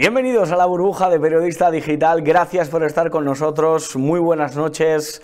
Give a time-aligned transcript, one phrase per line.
[0.00, 5.20] Bienvenidos a la burbuja de periodista digital, gracias por estar con nosotros, muy buenas noches.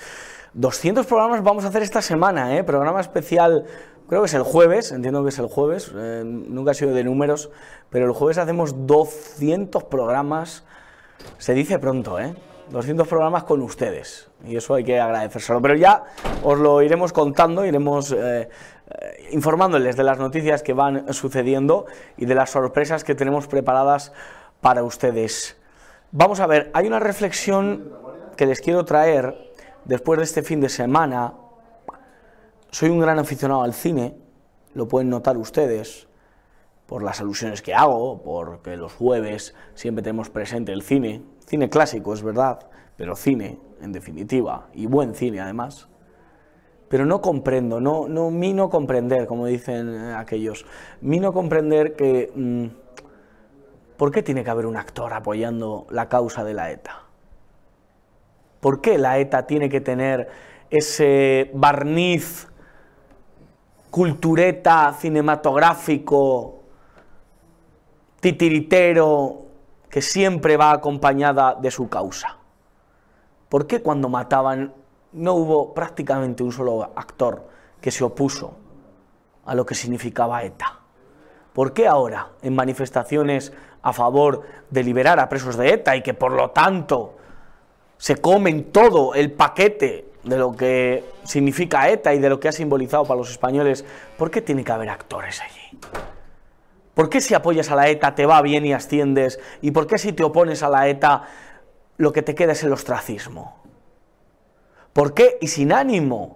[0.52, 2.62] 200 programas vamos a hacer esta semana, ¿eh?
[2.62, 3.64] programa especial,
[4.06, 7.04] creo que es el jueves, entiendo que es el jueves, eh, nunca ha sido de
[7.04, 7.48] números,
[7.88, 10.62] pero el jueves hacemos 200 programas,
[11.38, 12.34] se dice pronto, ¿eh?
[12.68, 16.04] 200 programas con ustedes, y eso hay que agradecérselo, pero ya
[16.42, 18.50] os lo iremos contando, iremos eh,
[19.30, 21.86] informándoles de las noticias que van sucediendo
[22.18, 24.12] y de las sorpresas que tenemos preparadas
[24.66, 25.56] para ustedes.
[26.10, 27.88] Vamos a ver, hay una reflexión
[28.36, 29.52] que les quiero traer
[29.84, 31.34] después de este fin de semana.
[32.72, 34.16] Soy un gran aficionado al cine,
[34.74, 36.08] lo pueden notar ustedes,
[36.86, 42.12] por las alusiones que hago, porque los jueves siempre tenemos presente el cine, cine clásico,
[42.12, 42.58] es verdad,
[42.96, 45.86] pero cine, en definitiva, y buen cine además.
[46.88, 50.66] Pero no comprendo, no, no, mi no comprender, como dicen aquellos,
[51.00, 52.32] mi no comprender que...
[52.34, 52.85] Mm,
[53.96, 57.02] ¿Por qué tiene que haber un actor apoyando la causa de la ETA?
[58.60, 60.28] ¿Por qué la ETA tiene que tener
[60.68, 62.48] ese barniz
[63.90, 66.62] cultureta cinematográfico,
[68.20, 69.46] titiritero,
[69.88, 72.36] que siempre va acompañada de su causa?
[73.48, 74.74] ¿Por qué cuando mataban
[75.12, 77.48] no hubo prácticamente un solo actor
[77.80, 78.58] que se opuso
[79.46, 80.85] a lo que significaba ETA?
[81.56, 86.12] ¿Por qué ahora, en manifestaciones a favor de liberar a presos de ETA y que
[86.12, 87.16] por lo tanto
[87.96, 92.52] se comen todo el paquete de lo que significa ETA y de lo que ha
[92.52, 93.86] simbolizado para los españoles,
[94.18, 95.78] ¿por qué tiene que haber actores allí?
[96.92, 99.40] ¿Por qué si apoyas a la ETA te va bien y asciendes?
[99.62, 101.22] ¿Y por qué si te opones a la ETA
[101.96, 103.62] lo que te queda es el ostracismo?
[104.92, 106.35] ¿Por qué y sin ánimo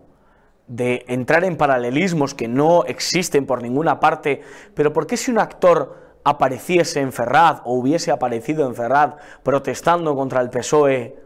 [0.71, 4.41] de entrar en paralelismos que no existen por ninguna parte,
[4.73, 10.15] pero por qué si un actor apareciese en Ferraz o hubiese aparecido en Ferraz protestando
[10.15, 11.19] contra el PSOE,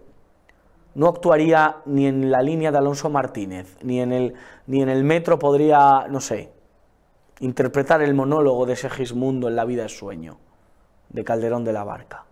[0.95, 4.35] no actuaría ni en la línea de Alonso Martínez, ni en el,
[4.67, 6.51] ni en el metro podría, no sé,
[7.41, 10.39] interpretar el monólogo de Segismundo en La vida es sueño,
[11.11, 12.25] de Calderón de la Barca.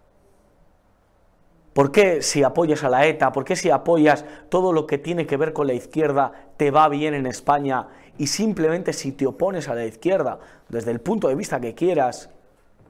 [1.72, 5.26] ¿Por qué si apoyas a la ETA, por qué si apoyas todo lo que tiene
[5.26, 7.88] que ver con la izquierda te va bien en España
[8.18, 10.38] y simplemente si te opones a la izquierda,
[10.68, 12.28] desde el punto de vista que quieras,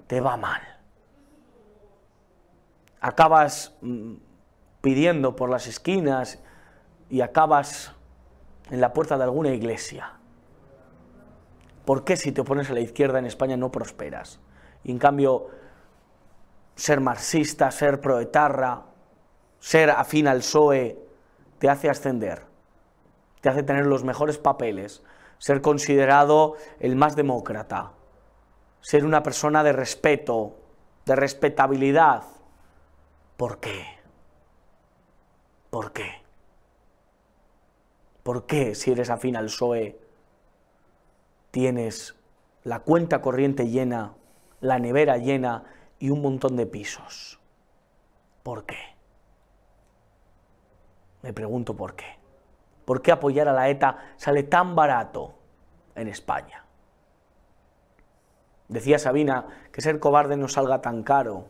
[0.09, 0.61] te va mal.
[3.01, 4.15] Acabas mm,
[4.81, 6.43] pidiendo por las esquinas
[7.09, 7.93] y acabas
[8.71, 10.15] en la puerta de alguna iglesia.
[11.85, 14.41] ¿Por qué si te opones a la izquierda en España no prosperas?
[14.85, 15.49] Y en cambio,
[16.75, 18.83] ser marxista, ser proetarra,
[19.61, 20.99] ser afín al PSOE,
[21.59, 22.43] te hace ascender,
[23.41, 25.03] te hace tener los mejores papeles,
[25.39, 27.93] ser considerado el más demócrata,
[28.81, 30.57] ser una persona de respeto,
[31.05, 32.25] de respetabilidad.
[33.37, 33.85] ¿Por qué?
[35.71, 36.23] ¿Por qué?
[38.23, 39.99] ¿Por qué si eres afín al PSOE
[41.51, 42.17] tienes
[42.65, 44.15] la cuenta corriente llena,
[44.61, 45.65] la nevera llena
[46.03, 47.39] y un montón de pisos?
[48.43, 48.77] ¿Por qué?
[51.23, 52.19] Me pregunto por qué.
[52.85, 55.35] ¿Por qué apoyar a la ETA sale tan barato
[55.95, 56.65] en España?
[58.67, 61.47] Decía Sabina que ser cobarde no salga tan caro,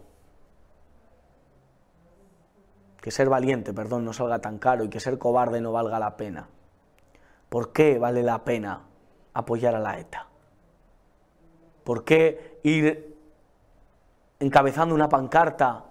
[3.01, 6.19] que ser valiente, perdón, no salga tan caro y que ser cobarde no valga la
[6.19, 6.51] pena.
[7.49, 8.83] ¿Por qué vale la pena
[9.33, 10.27] apoyar a la ETA?
[11.85, 13.12] ¿Por qué ir
[14.43, 15.85] encabezando una pancarta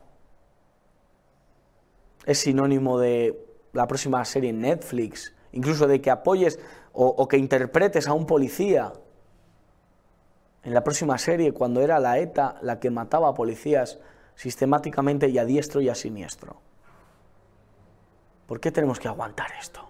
[2.25, 6.59] es sinónimo de la próxima serie en Netflix, incluso de que apoyes
[6.91, 8.91] o, que interpretes a un policía
[10.63, 13.99] en la próxima serie cuando era la ETA la que mataba a policías
[14.35, 16.59] sistemáticamente y a diestro y a siniestro.
[18.47, 19.87] ¿Por qué tenemos que aguantar esto?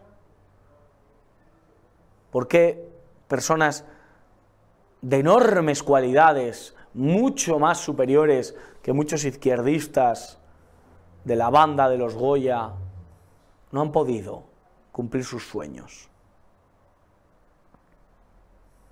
[2.29, 2.91] ¿Por qué
[3.27, 3.85] personas
[5.01, 10.39] de enormes cualidades, mucho más superiores que muchos izquierdistas
[11.23, 12.71] de la banda de los Goya,
[13.71, 14.43] no han podido
[14.91, 16.09] cumplir sus sueños?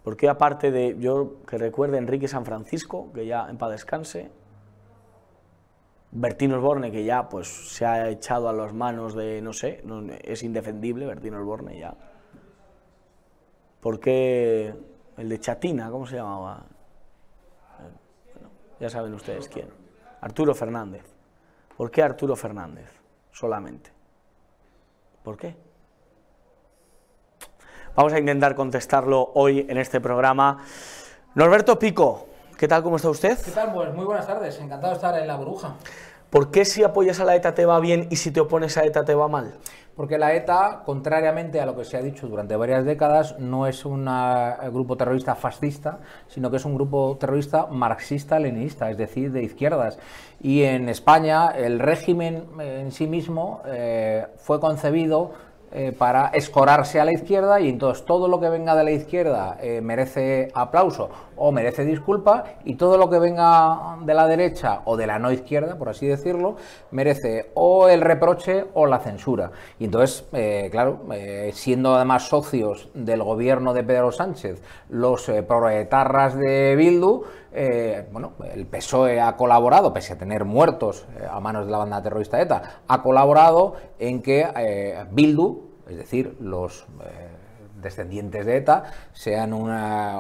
[0.03, 4.31] Porque aparte de, yo que recuerde Enrique San Francisco, que ya en paz descanse,
[6.11, 9.83] Bertino Osborne, que ya pues se ha echado a las manos de, no sé,
[10.23, 11.95] es indefendible Bertino Osborne ya.
[13.79, 14.73] ¿Por qué
[15.17, 16.65] el de Chatina, cómo se llamaba?
[18.79, 19.69] Ya saben ustedes quién.
[20.21, 21.03] Arturo Fernández.
[21.77, 22.89] ¿Por qué Arturo Fernández
[23.31, 23.91] solamente?
[25.23, 25.55] ¿Por qué?
[27.95, 30.63] Vamos a intentar contestarlo hoy en este programa.
[31.35, 32.29] Norberto Pico,
[32.59, 32.83] ¿Qué tal?
[32.83, 33.39] ¿Cómo está usted?
[33.39, 33.71] ¿Qué tal?
[33.71, 34.59] Pues muy buenas tardes.
[34.59, 35.75] Encantado de estar en la burbuja.
[36.29, 38.83] ¿Por qué si apoyas a la ETA te va bien y si te opones a
[38.83, 39.53] ETA te va mal?
[39.99, 43.83] Porque la ETA, contrariamente a lo que se ha dicho durante varias décadas, no es
[43.83, 44.05] un
[44.71, 45.99] grupo terrorista fascista,
[46.29, 49.99] sino que es un grupo terrorista marxista-leninista, es decir, de izquierdas.
[50.39, 55.33] Y en España el régimen en sí mismo eh, fue concebido
[55.73, 59.55] eh, para escorarse a la izquierda y entonces todo lo que venga de la izquierda
[59.61, 64.97] eh, merece aplauso o merece disculpa y todo lo que venga de la derecha o
[64.97, 66.57] de la no izquierda, por así decirlo,
[66.91, 69.51] merece o el reproche o la censura.
[69.79, 71.01] Y entonces, eh, claro,
[71.53, 77.23] siendo además socios del gobierno de Pedro Sánchez, los proetarras de Bildu,
[78.11, 82.39] bueno, el PSOE ha colaborado, pese a tener muertos a manos de la banda terrorista
[82.41, 84.45] ETA, ha colaborado en que
[85.11, 87.28] Bildu es decir, los eh,
[87.81, 88.83] descendientes de ETA,
[89.13, 89.69] sean un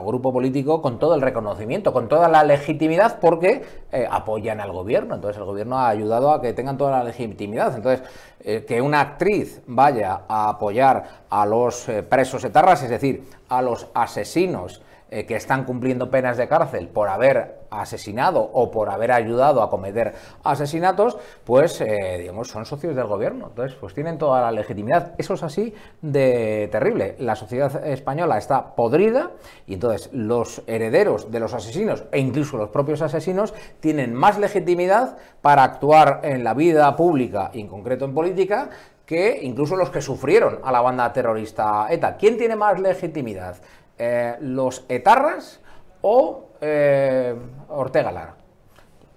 [0.05, 5.15] grupo político con todo el reconocimiento, con toda la legitimidad, porque eh, apoyan al gobierno.
[5.15, 7.75] Entonces el gobierno ha ayudado a que tengan toda la legitimidad.
[7.75, 8.07] Entonces,
[8.41, 13.87] eh, que una actriz vaya a apoyar a los presos etarras, es decir, a los
[13.93, 14.81] asesinos
[15.11, 19.69] eh, que están cumpliendo penas de cárcel por haber asesinado o por haber ayudado a
[19.69, 20.13] cometer
[20.43, 23.47] asesinatos, pues eh, digamos son socios del gobierno.
[23.49, 25.13] Entonces, pues tienen toda la legitimidad.
[25.17, 27.15] Eso es así de terrible.
[27.19, 29.31] La sociedad española está podrida
[29.67, 35.17] y entonces los herederos de los asesinos e incluso los propios asesinos tienen más legitimidad
[35.41, 38.69] para actuar en la vida pública y en concreto en política
[39.05, 42.15] que incluso los que sufrieron a la banda terrorista ETA.
[42.15, 43.57] ¿Quién tiene más legitimidad?
[43.97, 45.59] Eh, los etarras
[46.01, 47.35] o eh,
[47.69, 48.35] Ortega Lara.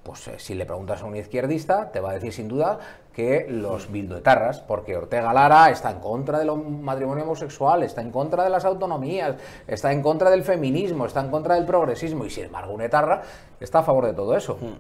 [0.03, 2.79] Pues eh, si le preguntas a un izquierdista, te va a decir sin duda
[3.13, 8.43] que los bildoetarras, porque Ortega Lara está en contra del matrimonio homosexual, está en contra
[8.43, 9.37] de las autonomías,
[9.67, 13.23] está en contra del feminismo, está en contra del progresismo, y sin embargo un etarra
[13.61, 14.59] está a favor de todo eso.
[14.61, 14.79] Hmm.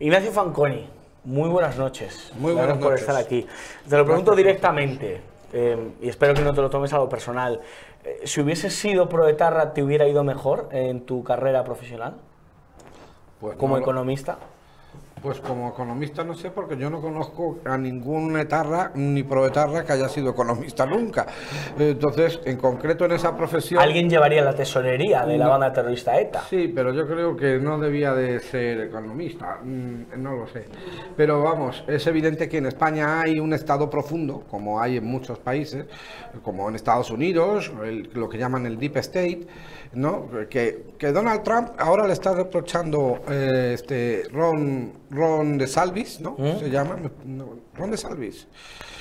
[0.00, 0.90] Ignacio Fanconi,
[1.24, 2.32] muy buenas noches.
[2.38, 3.46] Muy buenas por estar aquí.
[3.88, 5.22] Te lo pregunto directamente,
[6.00, 7.60] y espero que no te lo tomes a lo personal.
[8.04, 12.14] Eh, si hubieses sido proetarra, ¿te hubiera ido mejor en tu carrera profesional?
[13.40, 14.38] Pues como economista.
[15.22, 19.92] Pues como economista no sé, porque yo no conozco a ningún etarra ni proetarra que
[19.92, 21.26] haya sido economista nunca.
[21.78, 23.80] Entonces, en concreto en esa profesión...
[23.82, 26.42] Alguien llevaría la tesorería de la banda terrorista ETA.
[26.48, 30.66] Sí, pero yo creo que no debía de ser economista, mm, no lo sé.
[31.16, 35.38] Pero vamos, es evidente que en España hay un Estado profundo, como hay en muchos
[35.38, 35.86] países,
[36.42, 37.72] como en Estados Unidos,
[38.14, 39.46] lo que llaman el Deep State,
[39.92, 40.28] ¿no?
[40.48, 46.36] Que, que Donald Trump ahora le está reprochando eh, este Ron, Ron de Salvis, ¿no?
[46.38, 46.60] ¿Mm?
[46.60, 46.96] Se llama
[47.74, 48.46] Ron de Salvis.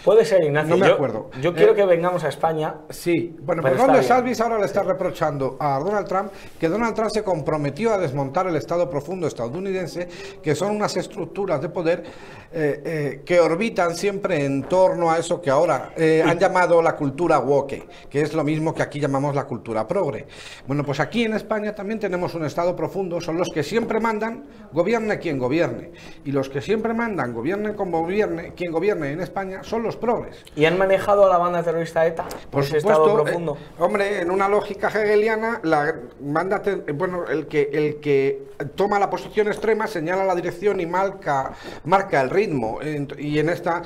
[0.04, 0.76] Puede ser, Ignacio.
[0.76, 1.30] No me acuerdo.
[1.42, 2.78] Yo, quiero eh, que vengamos a España.
[2.90, 6.96] Sí, bueno, pero Ron de Salvis ahora le está reprochando a Donald Trump que Donald
[6.96, 10.08] Trump se comprometió a desmontar el Estado profundo estadounidense,
[10.42, 12.04] que son unas estructuras de poder
[12.52, 15.94] eh, que orbitan siempre en torno a eso que ahora
[16.26, 20.26] han llamado la cultura woke, que es lo mismo que aquí llamamos la cultura progre.
[20.66, 24.00] Bueno, bueno, pues aquí en España también tenemos un Estado profundo, son los que siempre
[24.00, 25.92] mandan, gobierne quien gobierne.
[26.26, 30.44] Y los que siempre mandan, gobiernen como gobierne, quien gobierne en España, son los progres.
[30.56, 32.26] ¿Y han manejado a la banda terrorista ETA?
[32.50, 33.58] Por ese Estado eh, profundo.
[33.80, 36.62] hombre, en una lógica hegeliana, la banda,
[36.94, 41.54] bueno, el que, el que toma la posición extrema señala la dirección y marca,
[41.86, 42.80] marca el ritmo.
[43.18, 43.82] Y en esta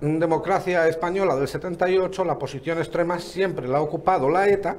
[0.00, 4.76] democracia española del 78, la posición extrema siempre la ha ocupado la ETA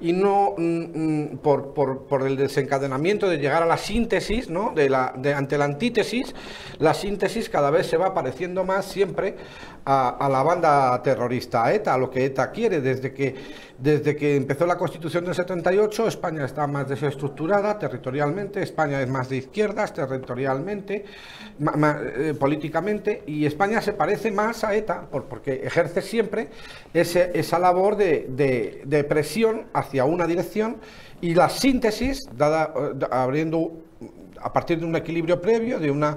[0.00, 4.72] y no mm, mm, por, por, el desencadenamiento de llegar a la síntesis, ¿no?
[4.74, 6.34] de la, de, ante la antítesis,
[6.78, 9.36] la síntesis cada vez se va pareciendo más siempre
[9.84, 12.80] a, la banda terrorista ETA, a lo que ETA quiere.
[12.80, 13.34] Desde que,
[13.80, 19.30] desde que empezó la Constitución del 78, España está más desestructurada territorialmente, España es más
[19.30, 21.06] de izquierdas territorialmente,
[21.58, 26.48] eh, políticamente, y España se parece más a ETA porque ejerce siempre
[26.92, 30.76] ese, esa labor de, de, de presión hacia una dirección
[31.22, 33.72] y la síntesis, dada, eh, abriendo
[34.42, 36.16] a partir de un equilibrio previo, de una,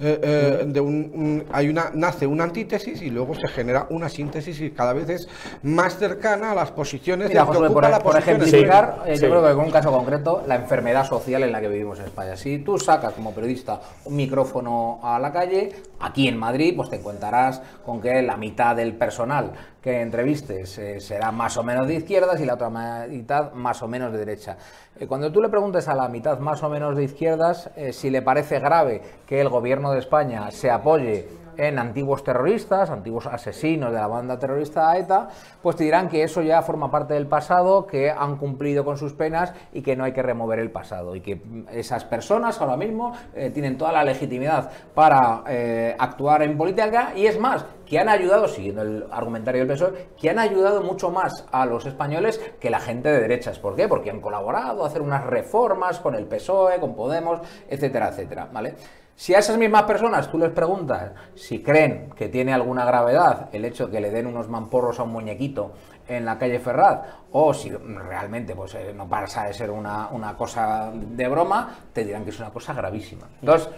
[0.00, 4.60] eh, eh, de un, hay una, nace una antítesis y luego se genera una síntesis
[4.60, 5.28] y cada vez es
[5.62, 9.70] más cercana a las posiciones de por, la por ejemplificar, yo creo que con un
[9.70, 12.36] caso concreto, la enfermedad social en la que vivimos en España.
[12.36, 16.96] Si tú sacas como periodista un micrófono a la calle, aquí en Madrid, pues te
[16.96, 19.52] encontrarás con que la mitad del personal
[19.84, 22.70] que entrevistes eh, será más o menos de izquierdas y la otra
[23.06, 24.56] mitad más o menos de derecha.
[24.98, 28.08] Eh, cuando tú le preguntes a la mitad más o menos de izquierdas eh, si
[28.08, 33.92] le parece grave que el gobierno de España se apoye en antiguos terroristas, antiguos asesinos
[33.92, 35.28] de la banda terrorista ETA,
[35.62, 39.12] pues te dirán que eso ya forma parte del pasado, que han cumplido con sus
[39.12, 43.12] penas y que no hay que remover el pasado y que esas personas ahora mismo
[43.34, 48.08] eh, tienen toda la legitimidad para eh, actuar en política y es más, que han
[48.08, 52.70] ayudado, siguiendo el argumentario del PSOE, que han ayudado mucho más a los españoles que
[52.70, 53.58] la gente de derechas.
[53.58, 53.88] ¿Por qué?
[53.88, 58.74] Porque han colaborado a hacer unas reformas con el PSOE, con Podemos, etcétera, etcétera, ¿vale?
[59.16, 63.64] Si a esas mismas personas tú les preguntas si creen que tiene alguna gravedad el
[63.64, 65.72] hecho que le den unos mamporros a un muñequito
[66.08, 70.90] en la calle Ferraz o si realmente pues, eh, no pasa de ser una, cosa
[70.92, 73.28] de broma, te dirán que es una cosa gravísima.
[73.40, 73.68] Entonces,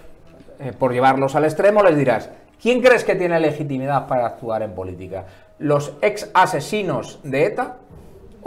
[0.58, 4.74] eh, por llevarlos al extremo, les dirás, ¿quién crees que tiene legitimidad para actuar en
[4.74, 5.26] política?
[5.58, 7.76] ¿Los ex asesinos de ETA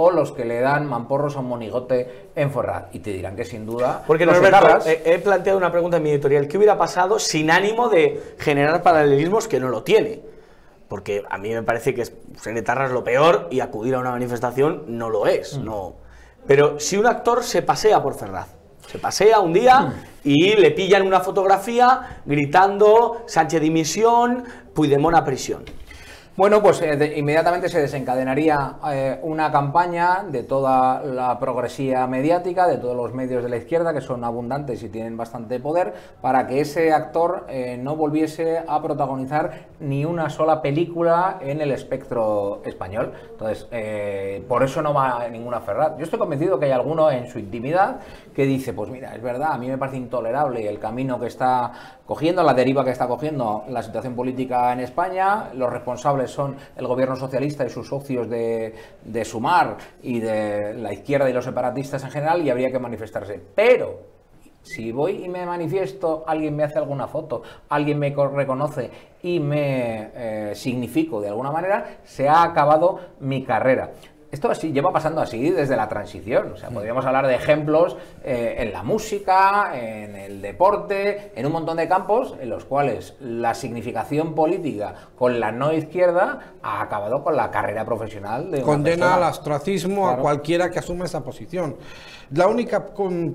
[0.01, 2.85] o los que le dan mamporros a un monigote en Ferraz.
[2.93, 4.01] Y te dirán que sin duda.
[4.07, 6.47] Porque Norberto, he, planteado una pregunta en mi editorial.
[6.47, 10.21] ¿Qué hubiera pasado sin ánimo de generar paralelismos que no lo tiene?
[10.87, 14.11] Porque a mí me parece que ser etarra es lo peor y acudir a una
[14.11, 15.57] manifestación no lo es.
[15.57, 15.65] Mm.
[15.65, 15.95] No.
[16.47, 18.47] Pero si un actor se pasea por Ferraz,
[18.87, 19.93] se pasea un día mm.
[20.23, 25.65] y le pillan una fotografía gritando Sánchez dimisión, Puigdemont a prisión.
[26.39, 32.77] Bueno, pues eh, inmediatamente se desencadenaría eh, una campaña de toda la progresía mediática, de
[32.77, 36.61] todos los medios de la izquierda, que son abundantes y tienen bastante poder, para que
[36.61, 43.11] ese actor eh, no volviese a protagonizar ni una sola película en el espectro español.
[43.31, 43.67] Entonces,
[44.47, 45.97] por eso no va ninguna Ferrat.
[45.97, 47.97] Yo estoy convencido que hay alguno en su intimidad
[48.33, 51.99] que dice, pues mira, es verdad, a mí me parece intolerable el camino que está
[52.05, 56.87] cogiendo, la deriva que está cogiendo la situación política en España, los responsables son el
[56.87, 58.73] gobierno socialista y sus socios de,
[59.23, 63.41] Sumar y de la izquierda y los separatistas en general y habría que manifestarse.
[63.55, 63.99] Pero
[64.61, 68.89] si voy y me manifiesto, alguien me hace alguna foto, alguien me reconoce
[69.21, 73.91] y me eh, significo de alguna manera, se ha acabado mi carrera
[74.31, 76.53] esto así, lleva pasando así desde la transición.
[76.53, 81.51] O sea, podríamos hablar de ejemplos eh, en la música, en el deporte, en un
[81.51, 87.23] montón de campos en los cuales la significación política con la no izquierda ha acabado
[87.23, 91.77] con la carrera profesional de Condena al ostracismo a cualquiera que asuma esa posición.
[92.31, 92.85] La única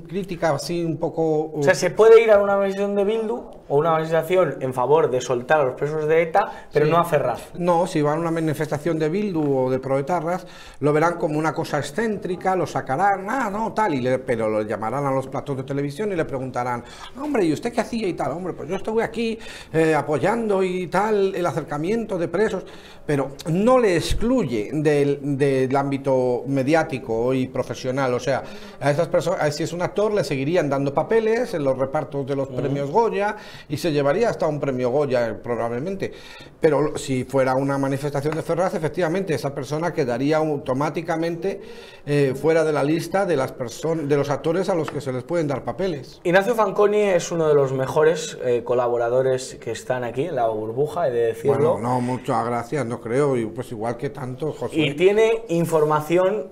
[0.06, 1.50] crítica así un poco...
[1.52, 3.34] O sea, se puede ir a una manifestación de Bildu
[3.68, 7.04] o una manifestación en favor de soltar a los presos de ETA, pero no a
[7.04, 7.40] Ferraz.
[7.54, 10.46] No, si van a una manifestación de Bildu o de Proetarras,
[10.78, 15.06] lo verán como una cosa excéntrica, lo sacarán, ah, no, tal, y pero lo llamarán
[15.06, 16.84] a los platos de televisión y le preguntarán,
[17.20, 18.32] hombre, ¿y usted qué hacía y tal?
[18.32, 19.38] Hombre, pues yo estuve aquí
[19.72, 22.64] eh, apoyando y tal el acercamiento de presos,
[23.06, 28.42] pero no le excluye del, del ámbito mediático y profesional, o sea,
[28.80, 32.36] a esas personas, si es un actor, le seguirían dando papeles en los repartos de
[32.36, 33.36] los premios Goya
[33.68, 36.12] y se llevaría hasta un premio Goya probablemente.
[36.60, 41.60] Pero si fuera una manifestación de Ferraz, efectivamente, esa persona quedaría automáticamente
[42.06, 45.12] eh, fuera de la lista de, las personas de los actores a los que se
[45.12, 46.20] les pueden dar papeles.
[46.24, 51.08] Ignacio Fanconi es uno de los mejores eh, colaboradores que están aquí en la burbuja,
[51.08, 51.74] he de decirlo.
[51.74, 54.76] Bueno, no, muchas gracias, no creo, y pues igual que tanto, José.
[54.76, 56.50] Y tiene información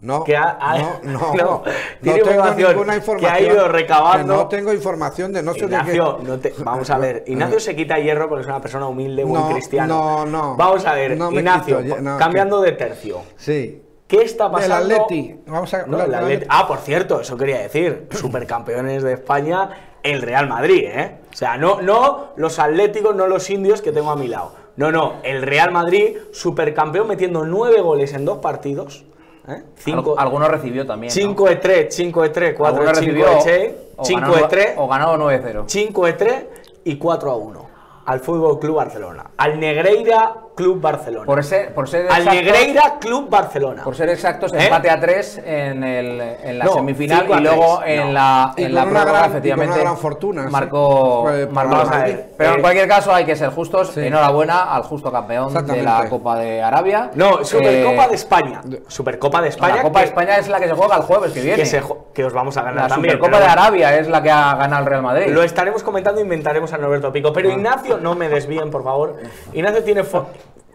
[0.00, 0.34] no, que
[1.02, 1.62] no, no, no,
[2.02, 4.36] tengo ninguna información que ha ido recabando.
[4.36, 6.62] no tengo información de no sé Ignacio, de qué.
[6.62, 10.26] vamos a ver, Ignacio se quita hierro porque es una persona humilde, muy cristiano.
[10.26, 10.56] No, no.
[10.56, 11.82] Vamos a ver, Ignacio,
[12.18, 13.22] cambiando de tercio.
[13.36, 13.82] Sí.
[14.06, 14.94] ¿Qué está pasando?
[14.94, 15.40] El Atleti.
[15.46, 16.46] Vamos a no, el Atleti.
[16.48, 18.06] Ah, por cierto, eso quería decir.
[18.12, 21.18] Supercampeones de España, el Real Madrid, ¿eh?
[21.32, 24.65] O sea, no, no los atléticos, no los indios que tengo a mi lado.
[24.76, 29.04] No, no, el Real Madrid, supercampeón metiendo nueve goles en dos partidos.
[29.48, 29.62] ¿Eh?
[29.76, 31.10] Cinco, Algunos recibió también.
[31.10, 34.74] 5 de 3, 5 de 3, 4 de 5 de 6, 5 de 3.
[34.76, 35.64] O ganó 9-0.
[35.66, 36.44] 5 de 3
[36.84, 37.66] y 4 a 1
[38.06, 39.30] al Fútbol Club Barcelona.
[39.36, 41.26] Al Negreira Club Barcelona.
[41.26, 43.84] Por ser, por ser Al Negreira Club Barcelona.
[43.84, 44.64] Por ser exactos, ¿Eh?
[44.64, 49.26] empate a 3 en, el, en la semifinal y luego en la, en la prueba,
[49.26, 49.72] efectivamente.
[49.72, 50.48] Con una gran fortuna.
[50.48, 51.90] Marcó, marcó
[52.38, 53.94] Pero en cualquier caso hay que ser justos.
[53.98, 57.10] Enhorabuena al justo campeón de la Copa de Arabia.
[57.14, 58.62] No, Supercopa eh, de España.
[58.88, 59.76] Supercopa de España.
[59.76, 61.62] La Copa de España es la que se juega el jueves que viene.
[61.62, 61.82] Que,
[62.14, 63.12] que os vamos a ganar la también.
[63.12, 65.26] La Supercopa de Arabia es la que ha ganado el Real Madrid.
[65.28, 67.30] Lo estaremos comentando, inventaremos a Norberto Pico.
[67.34, 67.52] Pero ah.
[67.52, 69.16] Ignacio, no me desvíen, por favor.
[69.52, 70.02] Ignacio tiene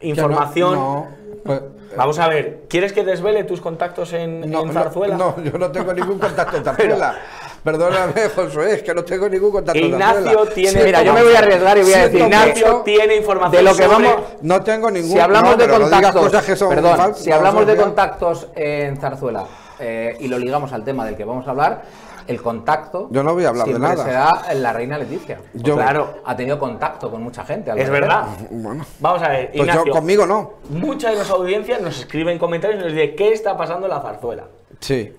[0.01, 1.05] información.
[1.43, 1.61] Pues,
[1.95, 5.17] Vamos a ver, ¿quieres que desvele tus contactos en, Zarzuela?
[5.17, 7.15] No, yo no tengo ningún contacto en Zarzuela.
[7.63, 10.83] Perdóname, Josué, es que no tengo ningún contacto Ignacio tiene.
[10.83, 12.21] mira, yo me voy a arriesgar y voy a decir.
[12.21, 13.63] Ignacio tiene información.
[13.63, 14.15] De lo que vamos.
[14.41, 15.11] No tengo ningún.
[15.11, 16.67] Si hablamos de contactos.
[16.67, 19.45] perdón, si hablamos de contactos en Zarzuela
[19.79, 21.83] eh, y lo ligamos al tema del que vamos a hablar,
[22.31, 23.07] el contacto.
[23.11, 24.03] Yo no voy a hablar de nada.
[24.03, 25.39] se da en la reina Leticia.
[25.53, 26.21] Yo, claro.
[26.25, 27.71] Ha tenido contacto con mucha gente.
[27.75, 28.27] Es verdad.
[28.49, 28.85] Bueno.
[28.99, 29.51] Vamos a ver.
[29.55, 30.53] Pues yo, conmigo no.
[30.69, 34.01] Muchas de las audiencias nos escriben comentarios y nos dicen qué está pasando en la
[34.01, 34.45] zarzuela.
[34.79, 35.13] Sí.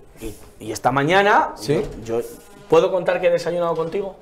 [0.59, 1.83] Y, esta mañana, ¿Sí?
[2.05, 2.19] yo,
[2.69, 4.15] ¿puedo contar que he desayunado contigo?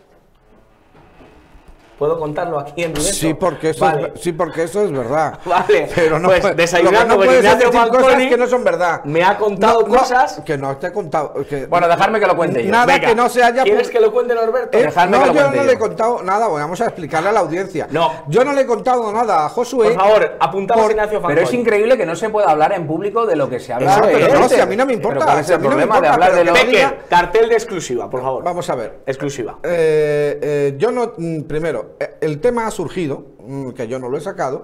[2.02, 3.14] ¿Puedo contarlo aquí en directo?
[3.14, 5.38] Sí, porque eso, es, sí, porque eso es verdad.
[5.46, 9.04] Vale, pero no pues desayunando no puedes decir cosas que no son verdad.
[9.04, 11.36] Me ha contado cosas que no te he contado.
[11.70, 12.72] bueno, dejarme que lo cuente yo.
[12.72, 13.62] Nada que no se haya.
[13.62, 14.80] ¿Quieres que lo cuente Norberto?
[14.80, 16.48] Eh, no, yo no le he contado nada.
[16.48, 17.88] Vamos a explicarle a la audiencia.
[17.92, 19.92] No, yo no le he contado nada a Josué.
[19.92, 23.28] Por favor, apuntamos a Ignacio Pero es increíble que no se pueda hablar en público
[23.28, 23.92] de lo que se habla.
[23.92, 25.40] Eso, pero no, si a mí no me importa.
[25.40, 28.44] es el problema de hablar de lo que cartel de exclusiva, por favor.
[28.44, 29.02] Vamos a ver.
[29.06, 29.60] Exclusiva.
[29.62, 31.14] Eh, eh, yo no.
[31.16, 31.91] Mm, primero,
[32.22, 34.64] el tema surgido, mm, que yo no lo he sacado,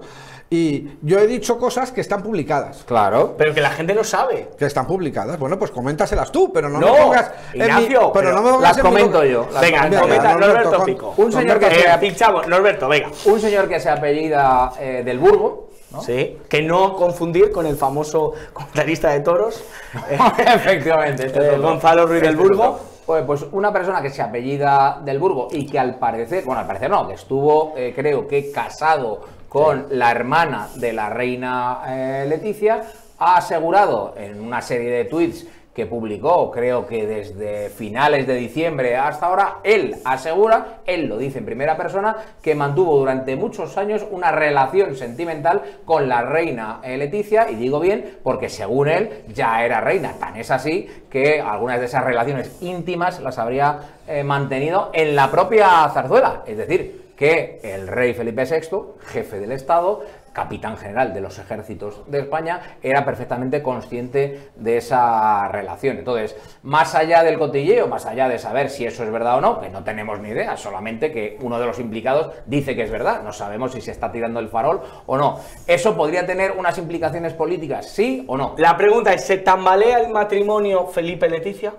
[0.50, 2.82] y yo he dicho cosas que están publicadas.
[2.84, 3.34] Claro.
[3.36, 4.48] Pero que la gente no sabe.
[4.58, 5.38] Que están publicadas.
[5.38, 7.30] Bueno, pues coméntaselas tú, pero no, no me pongas.
[7.52, 9.46] Ignacio, pero, no me pongas las comento yo.
[9.60, 11.14] venga, comenta, Norberto, Pico.
[11.18, 13.10] Un señor que se pinchamos, Norberto, venga.
[13.26, 15.68] Un señor que se apellida eh, del Burgo.
[16.04, 19.64] Sí, que no confundir con el famoso comentarista de toros.
[20.38, 21.26] Efectivamente.
[21.26, 22.97] Este Gonzalo Ruiz del Burgo.
[23.08, 26.66] Pues, pues, una persona que se apellida del Burgo y que al parecer, bueno, al
[26.66, 32.26] parecer no, que estuvo, eh, creo que casado con la hermana de la reina eh,
[32.28, 32.82] Leticia,
[33.18, 35.46] ha asegurado en una serie de tweets
[35.78, 41.38] que publicó, creo que desde finales de diciembre hasta ahora, él asegura, él lo dice
[41.38, 46.98] en primera persona, que mantuvo durante muchos años una relación sentimental con la reina eh,
[46.98, 51.78] Leticia, y digo bien, porque según él ya era reina, tan es así que algunas
[51.78, 57.60] de esas relaciones íntimas las habría eh, mantenido en la propia zarzuela, es decir, que
[57.62, 63.04] el rey Felipe VI, jefe del Estado, capitán general de los ejércitos de España, era
[63.04, 65.98] perfectamente consciente de esa relación.
[65.98, 69.60] Entonces, más allá del cotilleo, más allá de saber si eso es verdad o no,
[69.60, 73.22] que no tenemos ni idea, solamente que uno de los implicados dice que es verdad,
[73.22, 75.40] no sabemos si se está tirando el farol o no.
[75.66, 78.54] ¿Eso podría tener unas implicaciones políticas, sí o no?
[78.58, 81.72] La pregunta es, ¿se tambalea el matrimonio Felipe-Leticia?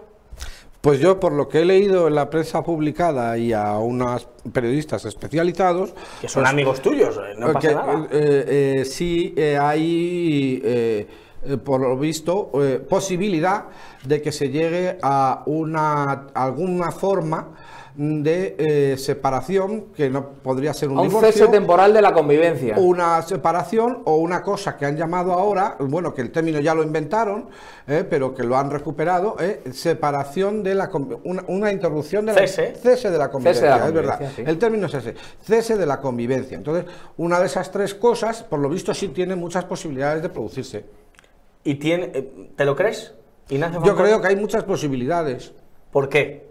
[0.81, 5.03] Pues yo, por lo que he leído en la prensa publicada y a unos periodistas
[5.03, 5.93] especializados...
[6.21, 8.07] Que son pues, amigos tuyos, eh, no pasa nada.
[8.11, 11.05] Eh, eh, sí hay,
[11.65, 12.51] por lo visto,
[12.87, 13.65] posibilidad
[14.05, 17.49] de que se llegue a una alguna forma
[17.99, 22.75] de eh, separación, que no podría ser un, un cese temporal de la convivencia.
[22.77, 26.81] Una separación o una cosa que han llamado ahora, bueno, que el término ya lo
[26.81, 27.49] inventaron,
[27.87, 30.89] eh, pero que lo han recuperado, eh, separación de la
[31.25, 34.21] una, una interrupción de la cese, cese de la convivencia, es verdad.
[34.37, 36.55] El término es ese, cese de la convivencia.
[36.55, 36.85] Entonces,
[37.17, 40.85] una de esas tres cosas, por lo visto, sí tiene muchas posibilidades de producirse.
[41.65, 42.07] ¿Y tiene,
[42.55, 43.13] te lo crees?
[43.49, 45.51] Yo creo que hay muchas posibilidades.
[45.91, 46.48] ¿Por qué?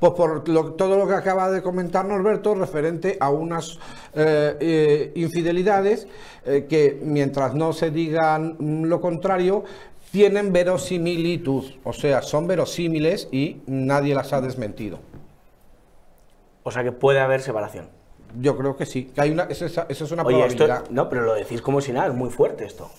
[0.00, 3.78] Pues por todo lo que acaba de comentar Norberto referente a unas
[4.14, 6.08] eh, eh, infidelidades
[6.46, 8.56] eh, que mientras no se digan
[8.88, 9.62] lo contrario,
[10.10, 14.98] tienen verosimilitud, o sea, son verosímiles y nadie las ha desmentido.
[16.62, 17.88] O sea que puede haber separación.
[18.40, 20.88] Yo creo que sí, que hay una, esa, es una Oye, probabilidad.
[20.90, 22.90] no, pero lo decís como si nada, es muy fuerte esto.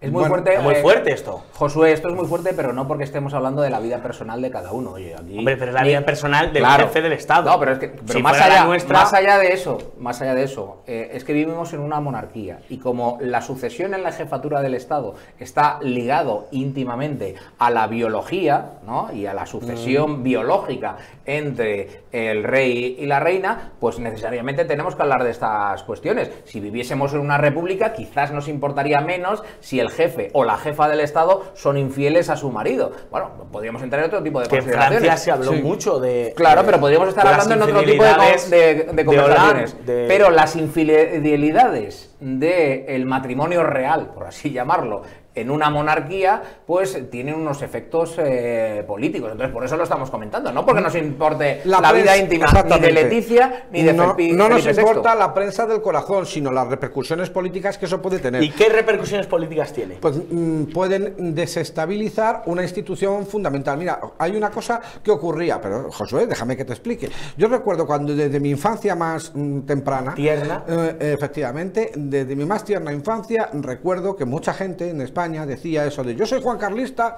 [0.00, 0.56] Es muy fuerte.
[0.60, 1.42] muy eh, fuerte esto.
[1.54, 4.48] Josué, esto es muy fuerte, pero no porque estemos hablando de la vida personal de
[4.48, 4.92] cada uno.
[4.92, 7.50] Oye, aquí, Hombre, pero es la vida personal del jefe del Estado.
[7.50, 11.10] No, pero es que más, allá, más allá de eso, más allá de eso, eh,
[11.14, 15.16] es que vivimos en una monarquía y como la sucesión en la jefatura del Estado
[15.40, 19.12] está ligado íntimamente a la biología, ¿no?
[19.12, 20.22] Y a la sucesión mm.
[20.22, 26.30] biológica entre el rey y la reina, pues necesariamente tenemos que hablar de estas cuestiones.
[26.44, 30.88] Si viviésemos en una república, quizás nos importaría menos si el jefe o la jefa
[30.88, 32.92] del Estado son infieles a su marido.
[33.10, 36.32] Bueno, podríamos entrar en otro tipo de que En Francia se habló mucho de.
[36.36, 39.76] Claro, pero podríamos estar hablando en otro tipo de, de, conversaciones.
[39.84, 45.02] pero las infidelidades del matrimonio real, por así llamarlo,
[45.40, 49.30] en una monarquía, pues tienen unos efectos eh, políticos.
[49.32, 52.92] Entonces, por eso lo estamos comentando, no porque nos importe la, vida íntima ni de
[52.92, 57.30] Leticia ni de No, Felipe, no nos importa la prensa del corazón, sino las repercusiones
[57.30, 58.42] políticas que eso puede tener.
[58.42, 59.96] ¿Y qué repercusiones políticas tiene?
[59.96, 63.78] Pues mm, pueden desestabilizar una institución fundamental.
[63.78, 67.10] Mira, hay una cosa que ocurría, pero Josué, déjame que te explique.
[67.36, 72.64] Yo recuerdo cuando desde mi infancia más mm, temprana, tierna, eh, efectivamente, desde mi más
[72.64, 77.16] tierna infancia, recuerdo que mucha gente en España decía eso de yo soy Juan Carlista,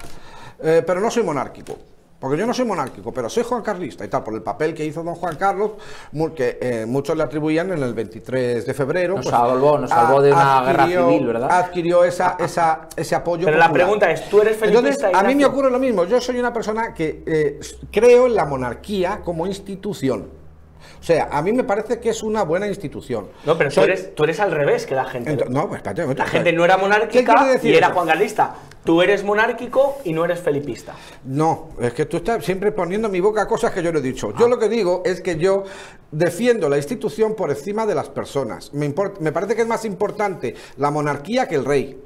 [0.63, 1.77] eh, pero no soy monárquico.
[2.19, 4.85] porque yo no soy monárquico, pero soy Juan Carlista y tal, por el papel que
[4.85, 5.71] hizo don Juan Carlos,
[6.37, 9.15] que eh, muchos le atribuían en el 23 de febrero.
[9.17, 11.51] Nos pues, salvó, nos salvó de una guerra civil, ¿verdad?
[11.51, 13.47] Adquirió esa, esa, ese apoyo.
[13.47, 14.89] Pero la pregunta es, ¿tú eres felipista?
[14.91, 16.05] Entonces, a mí me ocurre lo mismo.
[16.05, 20.40] Yo soy una persona que eh, creo en la monarquía como institución.
[21.01, 23.29] O sea, a mí me parece que es una buena institución.
[23.47, 25.47] No, pero tú, eres, tú, eres, al revés que la gente.
[25.49, 28.55] no, pues espérate, La gente no era monárquica y era Juan Galista.
[28.85, 30.95] Tú eres monárquico y no eres felipista.
[31.25, 34.03] No, es que tú estás siempre poniendo en mi boca cosas que yo no he
[34.03, 34.35] dicho.
[34.39, 34.49] Yo ah.
[34.49, 35.65] lo que digo es que yo
[36.11, 38.73] defiendo la institución por encima de las personas.
[38.73, 41.99] Me, me parece que es más importante la monarquía que el rey.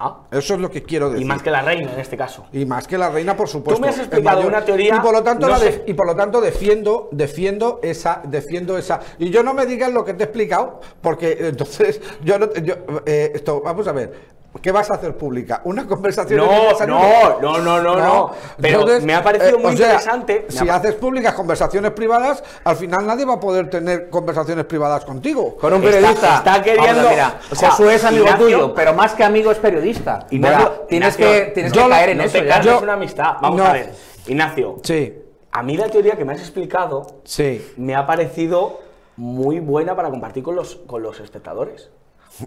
[0.00, 0.20] Ah.
[0.30, 1.26] Eso es lo que quiero decir.
[1.26, 2.46] Y más que la reina en este caso.
[2.52, 3.80] Y más que la reina, por supuesto.
[3.80, 4.94] Tú me has explicado una teoría.
[4.96, 5.48] Y por lo tanto,
[5.86, 9.00] y por lo tanto defiendo, defiendo esa, defiendo esa.
[9.18, 12.74] Y yo no me digas lo que te he explicado, porque entonces yo no, yo,
[13.06, 14.37] eh, esto, vamos a ver.
[14.62, 15.60] ¿Qué vas a hacer pública?
[15.64, 16.38] ¿Una conversación?
[16.38, 18.30] No, no, no, no, no, no.
[18.60, 20.46] Pero me ha parecido eh, muy interesante.
[20.48, 25.56] Si haces públicas conversaciones privadas, al final nadie va a poder tener conversaciones privadas contigo.
[25.56, 26.38] Con un periodista.
[26.38, 27.08] Está, queriendo.
[27.08, 30.26] mira, o sea, Josué es amigo tuyo, pero más que amigo es periodista.
[30.30, 32.38] Ignacio, tienes que, tienes que caer en eso.
[32.62, 33.36] Yo, una amistad.
[33.40, 33.92] Vamos a ver.
[34.26, 34.76] Ignacio.
[34.82, 35.14] Sí.
[35.50, 37.72] A mí la teoría que me has explicado sí.
[37.76, 38.80] me ha parecido
[39.16, 41.90] muy buena para compartir con los, con los espectadores.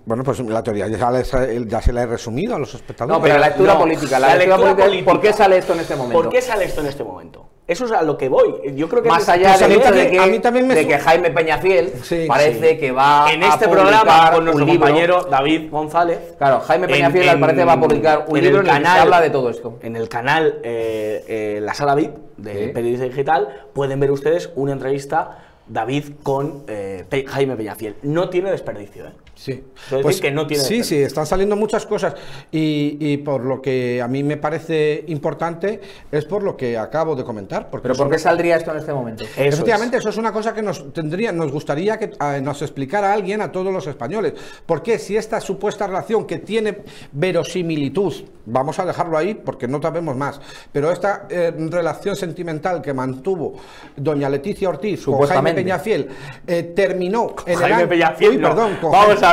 [0.05, 3.17] Bueno, pues la teoría ya, se la he resumido a los espectadores.
[3.17, 4.19] No, pero la lectura política.
[4.19, 6.21] La, lectura, política, ¿Por qué sale esto en este momento?
[6.21, 7.47] ¿Por qué sale esto en este momento?
[7.67, 8.73] Eso es a lo que voy.
[8.75, 11.31] Yo creo que más allá hecho de que, a mí también me de que Jaime
[11.31, 11.93] Peñafiel
[12.27, 16.35] parece que va en este programa con nuestro compañero David González.
[16.37, 19.29] Claro, Jaime Peñafiel al parecer va a publicar un libro en el, que habla de
[19.29, 19.79] todo esto.
[19.81, 24.73] En el canal eh, eh, La Sala VIP de Periodista Digital pueden ver ustedes una
[24.73, 27.95] entrevista David con eh, Jaime Peñafiel.
[28.03, 29.07] No tiene desperdicio.
[29.07, 29.11] ¿eh?
[29.41, 29.63] Sí.
[30.03, 32.13] Pues, que no tiene sí, sí, están saliendo muchas cosas
[32.51, 37.23] y, por lo que a mí me parece importante es por lo que acabo de
[37.23, 37.67] comentar.
[37.71, 39.23] Porque ¿Pero por qué saldría esto en este momento?
[39.23, 42.11] Efectivamente, eso es una cosa que nos tendría, nos gustaría que
[42.43, 44.33] nos explicara alguien a todos los españoles.
[44.67, 46.77] Porque si esta supuesta relación que tiene
[47.11, 48.13] verosimilitud,
[48.45, 50.39] vamos a dejarlo ahí porque no sabemos más,
[50.71, 53.53] pero esta eh, relación sentimental que mantuvo
[53.95, 56.09] doña Leticia Ortiz con Jaime Peñafiel
[56.47, 59.30] eh, terminó en Jaime Peñafiel, perdón, Vamos a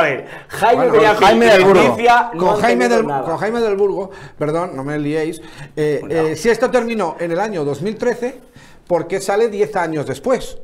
[0.49, 1.97] Jaime, del Burgo.
[2.37, 5.41] con, Jaime del, con Jaime del Burgo, perdón, no me liéis.
[5.75, 8.39] Eh, eh, si esto terminó en el año 2013,
[8.87, 10.57] ¿por qué sale 10 años después?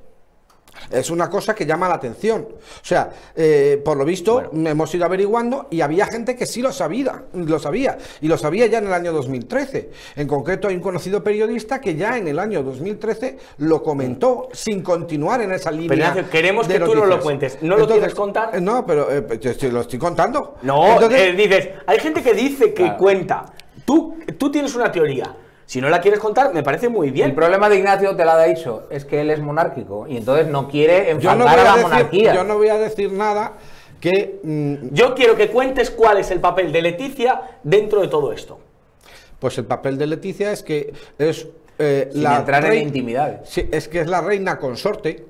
[0.90, 2.48] Es una cosa que llama la atención.
[2.52, 6.72] O sea, eh, por lo visto, hemos ido averiguando y había gente que sí lo
[6.72, 9.90] sabía, lo sabía, y lo sabía ya en el año 2013.
[10.16, 14.82] En concreto, hay un conocido periodista que ya en el año 2013 lo comentó sin
[14.82, 16.14] continuar en esa línea.
[16.14, 17.58] Pero queremos que tú no lo cuentes.
[17.62, 18.56] ¿No lo quieres contar?
[18.56, 19.40] Eh, no, pero eh,
[19.72, 20.56] lo estoy contando.
[20.62, 23.46] No, dices, hay gente que dice que cuenta.
[23.86, 25.36] Tú, tú tienes una teoría.
[25.66, 27.30] Si no la quieres contar, me parece muy bien.
[27.30, 30.48] El problema de Ignacio, te lo ha dicho, es que él es monárquico y entonces
[30.48, 32.36] no quiere enfrentar a, la monarquía.
[32.36, 33.54] Yo no voy a decir nada
[34.00, 34.40] que...
[34.44, 38.60] Mm, yo quiero que cuentes cuál es el papel de Leticia dentro de todo esto.
[39.40, 41.48] Pues el papel de Leticia es que es...
[41.78, 43.42] Eh, la entrar en intimidad.
[43.44, 45.26] Sí, es que es la reina consorte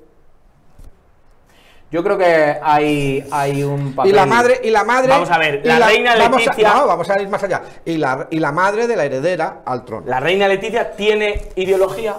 [1.96, 4.12] yo creo que hay, hay un papel.
[4.12, 5.08] Y la madre, y la madre.
[5.08, 6.74] Vamos a ver, la, reina Leticia.
[6.74, 7.62] no, vamos a ir más allá.
[7.86, 10.04] Y la, y la madre de la heredera al trono.
[10.06, 12.16] ¿La reina Leticia tiene ideología?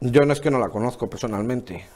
[0.00, 1.86] Yo no es que no la conozco personalmente.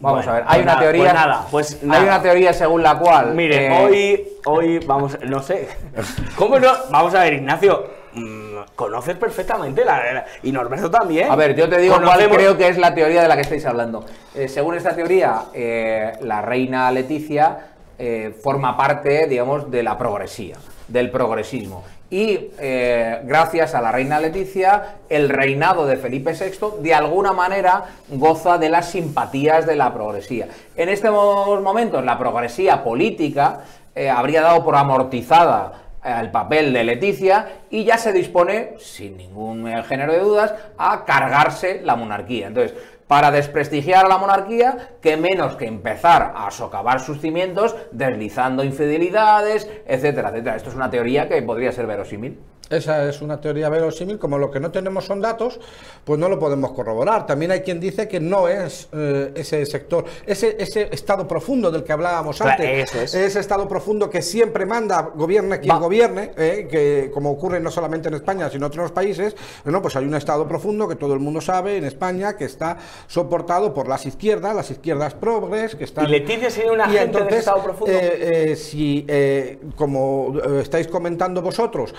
[0.00, 1.02] Vamos a ver, hay pues una teoría.
[1.04, 3.36] Pues nada, pues hay una teoría según la cual.
[3.36, 5.68] Mire, eh, hoy, hoy vamos, no sé.
[6.36, 6.72] ¿Cómo no?
[6.90, 7.97] Vamos a ver, Ignacio.
[8.14, 11.30] Mm, conoces perfectamente la, y Norberto también.
[11.30, 13.66] A ver, yo te digo cuál creo que es la teoría de la que estáis
[13.66, 14.04] hablando.
[14.34, 17.58] Eh, según esta teoría, eh, la reina Leticia
[17.98, 21.84] eh, forma parte, digamos, de la progresía, del progresismo.
[22.10, 22.52] Y
[23.24, 28.70] gracias a la reina Leticia, el reinado de Felipe VI de alguna manera goza de
[28.70, 30.48] las simpatías de la progresía.
[30.74, 33.60] En estos momentos, la progresía política
[34.10, 39.82] habría dado por amortizada el papel de Leticia y ya se dispone, sin ningún eh,
[39.84, 42.48] género de dudas, a cargarse la monarquía.
[42.48, 48.62] Entonces, para desprestigiar a la monarquía, que menos que empezar a socavar sus cimientos, deslizando
[48.62, 50.56] infidelidades, etcétera, etcétera.
[50.56, 52.38] Esto es una teoría que podría ser verosímil.
[52.70, 55.58] Esa es una teoría verosímil, como lo que no tenemos son datos,
[56.04, 57.26] pues no lo podemos corroborar.
[57.26, 61.84] También hay quien dice que no es eh, ese sector, ese, ese estado profundo del
[61.84, 67.30] que hablábamos antes, ese estado profundo que siempre manda, gobierne quien gobierne, eh, que como
[67.30, 70.86] ocurre no solamente en España, sino en otros países, bueno, pues hay un estado profundo
[70.86, 72.76] que todo el mundo sabe en España, que está
[73.06, 76.06] soportado por las izquierdas, las izquierdas progres, que están...
[76.06, 77.92] ¿Y Leticia sería una agente de estado profundo?
[77.94, 79.06] Eh, si,
[79.76, 81.94] como estáis comentando vosotros,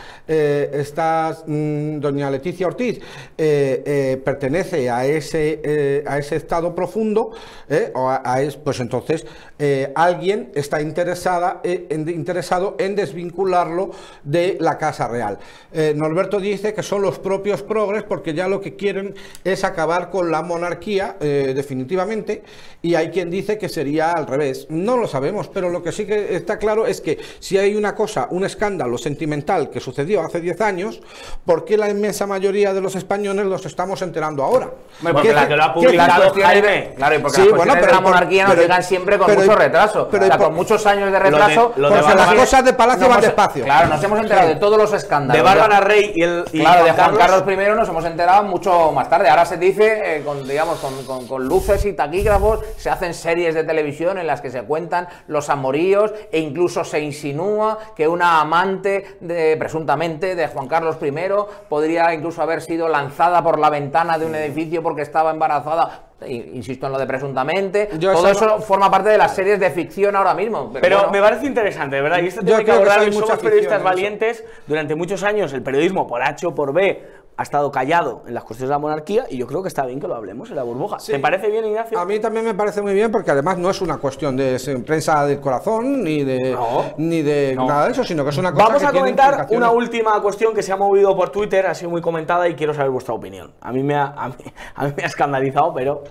[0.64, 3.00] esta mm, doña Leticia Ortiz
[4.24, 7.32] pertenece a ese, a ese estado profundo,
[7.94, 8.12] o
[8.64, 9.26] pues entonces
[9.96, 13.92] alguien está interesada, interesado en desvincularlo
[14.24, 15.38] de la Casa Real.
[15.96, 20.32] Norberto dice que son los propios progres porque ya lo que quieren es acabar con
[20.32, 22.44] la monarquía definitivamente
[22.82, 24.68] y hay quien dice que sería al revés.
[24.70, 27.94] No lo sabemos, pero lo que sí que está claro es que si hay una
[27.96, 31.02] cosa, un escándalo sentimental que sucedió hace 10 años,
[31.46, 34.72] ¿por qué la inmensa mayoría de los españoles los estamos enterando ahora?
[35.02, 36.94] porque la que lo ha publicado Jaime.
[36.96, 39.60] Claro, y porque sí, las bueno, pero, de la monarquía nos llegan siempre con mucho
[39.60, 40.08] retraso.
[40.10, 41.74] Pero, o sea, con muchos años de retraso.
[41.76, 43.64] Lo de, las cosas de Palacio van despacio.
[43.66, 45.38] Claro, nos hemos enterado de todos los escándalos.
[45.38, 46.46] De Bárbara Rey y el.
[46.46, 49.30] claro, de Juan Carlos I nos hemos enterado mucho más tarde.
[49.30, 53.64] Ahora se dice, eh, con, digamos, con, con luces y taquígrafos, se hacen series de
[53.64, 59.18] televisión en las que se cuentan los amoríos e incluso se insinúa que una amante
[59.20, 61.10] de, presuntamente de Juan Carlos I
[61.68, 66.86] podría incluso haber sido lanzada por la ventana de un edificio porque estaba embarazada insisto
[66.88, 70.72] en lo de presuntamente, todo eso forma parte de las series de ficción ahora mismo.
[70.82, 72.22] Pero, me parece interesante, ¿verdad?
[72.22, 76.46] Y esto tiene que abordar, somos periodistas valientes, durante muchos años el periodismo por H
[76.48, 79.62] o por B ha estado callado en las cuestiones de la monarquía y yo creo
[79.62, 80.98] que está bien que lo hablemos en la burbuja.
[80.98, 81.98] ¿Te parece bien, Ignacio?
[81.98, 85.26] A mí también me parece muy bien porque además no es una cuestión de prensa
[85.26, 86.58] del corazón ni de,
[86.98, 90.22] ni de nada de eso, sino que es una cosa Vamos a comentar una última
[90.22, 93.14] cuestión que se ha movido por Twitter, ha sido muy comentada y quiero saber vuestra
[93.14, 93.54] opinión.
[93.62, 94.36] A mí me ha, a mí,
[94.98, 96.04] me ha escandalizado, pero...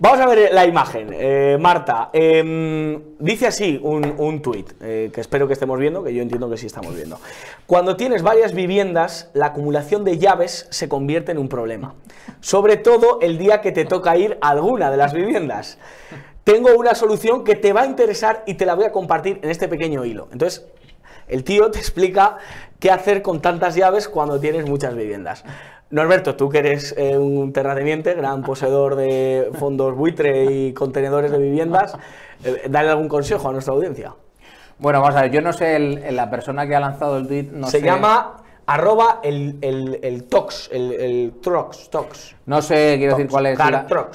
[0.00, 1.08] Vamos a ver la imagen.
[1.12, 6.14] Eh, Marta, em, dice así un, un tuit, eh, que espero que estemos viendo, que
[6.14, 7.18] yo entiendo que sí estamos viendo.
[7.66, 11.96] Cuando tienes varias viviendas, la acumulación de llaves se convierte en un problema.
[12.38, 15.78] Sobre todo el día que te toca ir a alguna de las viviendas.
[16.44, 19.50] Tengo una solución que te va a interesar y te la voy a compartir en
[19.50, 20.28] este pequeño hilo.
[20.30, 20.64] Entonces,
[21.26, 22.38] el tío te explica
[22.78, 25.44] qué hacer con tantas llaves cuando tienes muchas viviendas.
[25.90, 31.38] Norberto, tú que eres eh, un terrateniente, gran poseedor de fondos buitre y contenedores de
[31.38, 31.96] viviendas,
[32.44, 34.14] eh, dale algún consejo a nuestra audiencia.
[34.78, 35.78] Bueno, vamos a ver, yo no sé
[36.12, 40.68] la persona que ha lanzado el tweet, no Se llama arroba el, el, el tox,
[40.70, 42.36] el, el trox, tox.
[42.48, 43.58] No sé, quiero decir, cuál es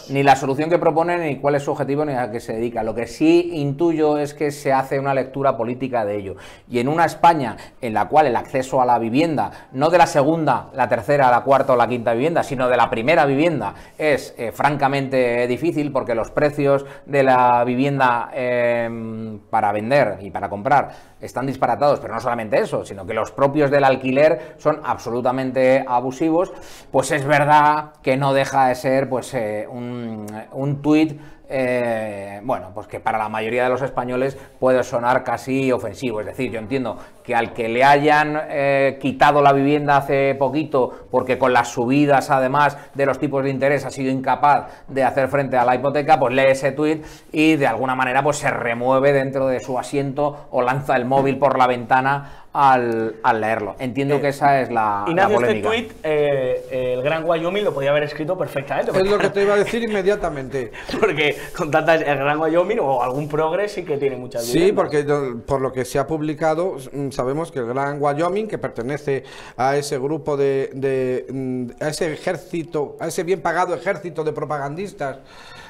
[0.09, 2.81] ni la solución que propone, ni cuál es su objetivo, ni a qué se dedica.
[2.81, 6.35] Lo que sí intuyo es que se hace una lectura política de ello.
[6.67, 10.07] Y en una España en la cual el acceso a la vivienda, no de la
[10.07, 14.33] segunda, la tercera, la cuarta o la quinta vivienda, sino de la primera vivienda, es
[14.35, 21.13] eh, francamente difícil porque los precios de la vivienda em, para vender y para comprar
[21.21, 26.51] están disparatados, pero no solamente eso, sino que los propios del alquiler son absolutamente abusivos,
[26.91, 31.19] pues es verdad que no deja de ser pues eh, un, un tuit
[31.55, 36.21] eh, bueno, pues que para la mayoría de los españoles puede sonar casi ofensivo.
[36.21, 41.07] Es decir, yo entiendo que al que le hayan eh, quitado la vivienda hace poquito,
[41.11, 45.27] porque con las subidas además de los tipos de interés ha sido incapaz de hacer
[45.27, 49.13] frente a la hipoteca, pues lee ese tuit y de alguna manera pues se remueve
[49.13, 53.75] dentro de su asiento o lanza el móvil por la ventana al, leerlo.
[53.79, 58.03] Entiendo que esa es la, Ignacio, este tweet, eh, el Gran Wyoming lo podía haber
[58.03, 58.91] escrito perfectamente.
[58.91, 60.71] Es lo que te iba a decir inmediatamente.
[60.99, 65.03] porque con tantas, el Gran Wyoming o algún progres sí que tiene muchas Sí, porque
[65.45, 69.23] por lo que se ha publicado, mm, sabemos que el Gran Wyoming, que pertenece
[69.57, 75.17] a ese grupo de, mm, a ese ejército, a ese bien pagado ejército de propagandistas,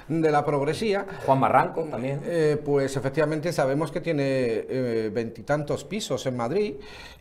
[0.08, 1.06] de la progresía.
[1.26, 2.22] Juan Barranco también.
[2.26, 6.76] Eh, pues efectivamente sabemos que tiene eh, veintitantos pisos en Madrid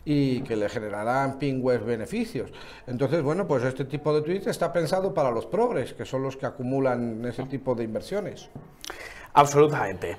[0.05, 2.51] y que le generarán pingües beneficios.
[2.87, 6.37] Entonces, bueno, pues este tipo de tweets está pensado para los progres, que son los
[6.37, 8.49] que acumulan ese tipo de inversiones.
[9.33, 10.17] Absolutamente.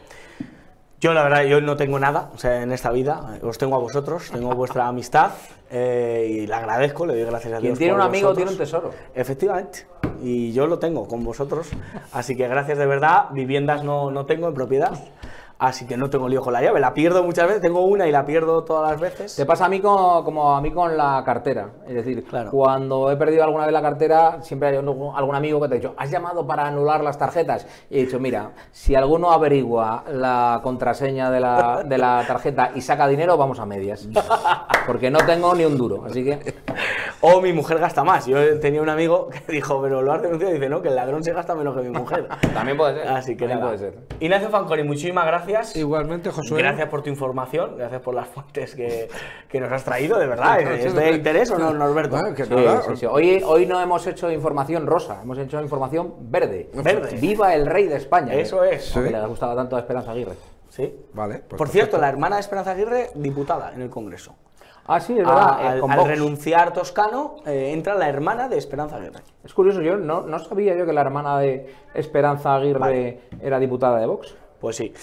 [1.05, 3.79] Yo la verdad, yo no tengo nada, o sea, en esta vida, os tengo a
[3.79, 5.33] vosotros, tengo vuestra amistad
[5.71, 7.61] eh, y la agradezco, le doy gracias a Dios.
[7.61, 8.90] Quien tiene un amigo tiene un tesoro.
[9.14, 9.87] Efectivamente,
[10.23, 11.69] y yo lo tengo con vosotros,
[12.14, 14.93] así que gracias de verdad, viviendas no, no tengo en propiedad,
[15.68, 16.81] así que no tengo lío con la llave.
[16.81, 19.37] La pierdo muchas veces, tengo una y la pierdo todas las veces.
[19.37, 21.70] Te pasa a mí como a mí con la cartera.
[21.87, 25.74] Es decir, cuando he perdido alguna vez la cartera, siempre hay algún amigo que te
[25.74, 27.66] ha dicho, ¿has llamado para anular las tarjetas?
[27.90, 32.81] Y he dicho, mira, si alguno averigua la contraseña de la, de la tarjeta y
[32.81, 34.09] saca dinero, vamos a medias.
[34.87, 36.55] Porque no tengo ni un duro, así que...
[37.27, 38.27] O mi mujer gasta más.
[38.27, 40.96] Yo tenía un amigo que dijo, pero lo has denunciado y dice, no, que el
[40.96, 42.29] ladrón se gasta menos que mi mujer.
[42.53, 43.09] También puede ser.
[43.09, 43.94] Así que También puede ser.
[44.20, 46.59] Ignacio Fanconi, muchísimas gracias Igualmente, Josué.
[46.59, 49.09] Gracias por tu información, gracias por las fuentes que,
[49.61, 50.61] nos has traído, de verdad.
[50.61, 52.17] ¿Es, de interés o no, Norberto?
[53.11, 56.71] Hoy, hoy no hemos hecho información rosa, hemos hecho información verde.
[56.75, 57.17] Verde.
[57.17, 58.35] Viva el rey de España.
[58.35, 58.93] Eso es.
[58.93, 60.35] Que le ha gustado tanto a Esperanza Aguirre.
[60.71, 60.93] Sí.
[61.12, 61.43] Vale.
[61.49, 64.35] Pues por cierto, la hermana de Esperanza Aguirre, diputada en el Congreso.
[64.87, 65.67] Ah, sí, es verdad.
[65.67, 69.21] al, eh, renunciar Toscano, eh, entra la hermana de Esperanza Aguirre.
[69.43, 73.99] Es curioso, yo no, no sabía yo que la hermana de Esperanza Aguirre era diputada
[73.99, 74.35] de Vox.
[74.61, 74.95] Pues sí.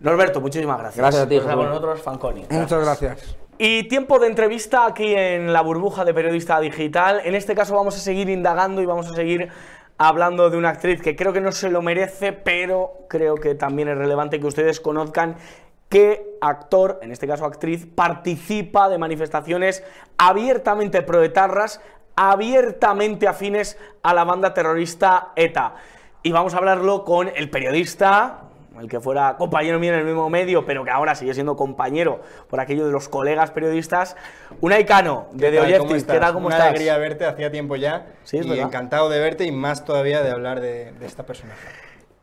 [0.00, 0.98] Norberto, muchísimas gracias.
[0.98, 2.46] Gracias a ti, Con nosotros, Fanconi.
[2.50, 3.36] Muchas gracias.
[3.58, 7.20] Y tiempo de entrevista aquí en la burbuja de periodista digital.
[7.24, 9.50] En este caso vamos a seguir indagando y vamos a seguir
[9.98, 13.88] hablando de una actriz que creo que no se lo merece, pero creo que también
[13.88, 15.36] es relevante que ustedes conozcan
[15.90, 19.84] qué actor, en este caso actriz, participa de manifestaciones
[20.16, 21.82] abiertamente proetarras,
[22.16, 25.74] abiertamente afines a la banda terrorista ETA.
[26.22, 28.49] Y vamos a hablarlo con el periodista,
[28.80, 32.20] el que fuera compañero mío en el mismo medio, pero que ahora sigue siendo compañero
[32.48, 34.16] por aquello de los colegas periodistas,
[34.60, 36.04] un Cano, de The Objective.
[36.06, 36.32] ¿Qué tal?
[36.32, 38.06] ¿Cómo Una alegría verte, hacía tiempo ya.
[38.24, 41.60] Sí, y encantado de verte y más todavía de hablar de, esta personaje.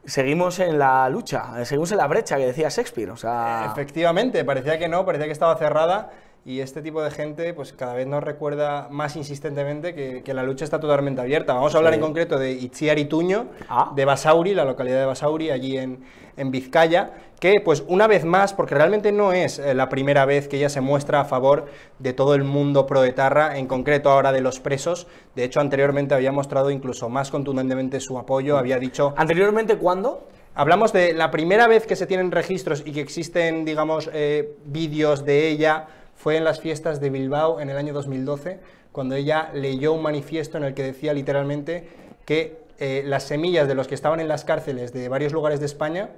[0.06, 3.12] Seguimos en la lucha, seguimos en la brecha que decía Shakespeare.
[3.12, 3.70] O sea...
[3.72, 6.12] Efectivamente, parecía que no, parecía que estaba cerrada
[6.48, 10.64] y este tipo de gente pues cada vez nos recuerda más insistentemente que, la lucha
[10.64, 11.54] está totalmente abierta.
[11.54, 13.92] Vamos a hablar en concreto de Itziar Ituño, ah.
[13.94, 16.06] de Basauri, la localidad de Basauri, allí en,
[16.38, 20.48] en, Vizcaya, que pues una vez más, porque realmente no es eh, la primera vez
[20.48, 21.66] que ella se muestra a favor
[22.00, 26.32] de todo el mundo proetarra, en concreto ahora de los presos, de hecho anteriormente había
[26.32, 29.14] mostrado incluso más contundentemente su apoyo, había dicho...
[29.18, 30.30] ¿Anteriormente cuándo?
[30.56, 35.26] Hablamos de la primera vez que se tienen registros y que existen, digamos, eh, vídeos
[35.26, 35.88] de ella
[36.28, 38.60] fue en las fiestas de Bilbao en el año 2012,
[38.92, 41.88] cuando ella leyó un manifiesto en el que decía literalmente
[42.26, 45.68] que eh, las semillas de los que estaban en las cárceles de varios lugares de
[45.68, 46.10] España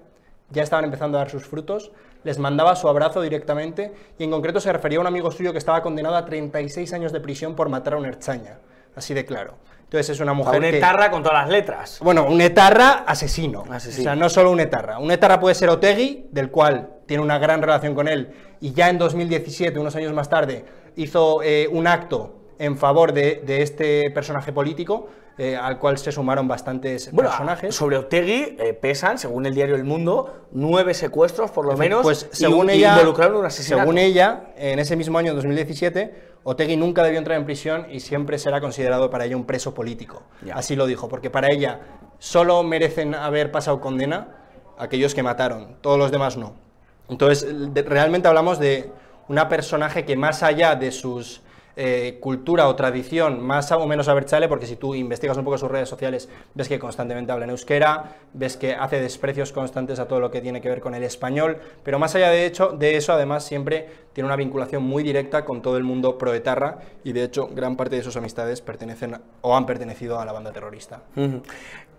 [0.50, 1.92] ya estaban empezando a dar sus frutos,
[2.24, 5.60] les mandaba su abrazo directamente y en concreto se refería a un amigo suyo que
[5.60, 8.58] estaba condenado a 36 años de prisión por matar a una herchaña,
[8.96, 9.58] así de claro.
[9.84, 10.58] Entonces es una mujer.
[10.58, 12.00] un etarra con todas las letras.
[12.02, 13.64] Bueno, un etarra asesino.
[13.70, 14.02] asesino.
[14.02, 14.98] O sea, no solo un etarra.
[14.98, 18.30] Un etarra puede ser Otegui, del cual tiene una gran relación con él,
[18.62, 20.64] y ya en 2017, unos años más tarde,
[20.96, 25.08] hizo eh, un acto en favor de, este personaje político,
[25.40, 27.74] eh, al cual se sumaron bastantes personajes.
[27.74, 32.28] Sobre Otegui eh, pesan, según el diario El Mundo, nueve secuestros por lo menos, pues,
[32.32, 33.82] según ella, involucraron un asesinato.
[33.82, 38.38] Según ella, en ese mismo año, 2017, Otegui nunca debió entrar en prisión y siempre
[38.38, 40.22] será considerado para ella un preso político.
[40.54, 41.80] Así lo dijo, porque para ella
[42.20, 44.36] solo merecen haber pasado condena
[44.78, 46.69] aquellos que mataron, todos los demás no.
[47.10, 47.48] Entonces,
[47.86, 48.92] realmente hablamos de
[49.28, 51.42] una personaje que más allá de sus
[51.82, 55.72] eh, cultura o tradición más o menos abertzale, porque si tú investigas un poco sus
[55.72, 60.20] redes sociales, ves que constantemente habla en euskera, ves que hace desprecios constantes a todo
[60.20, 63.14] lo que tiene que ver con el español, pero más allá de, hecho, de eso,
[63.14, 67.48] además, siempre tiene una vinculación muy directa con todo el mundo proetarra y de hecho
[67.48, 71.04] gran parte de sus amistades pertenecen o han pertenecido a la banda terrorista.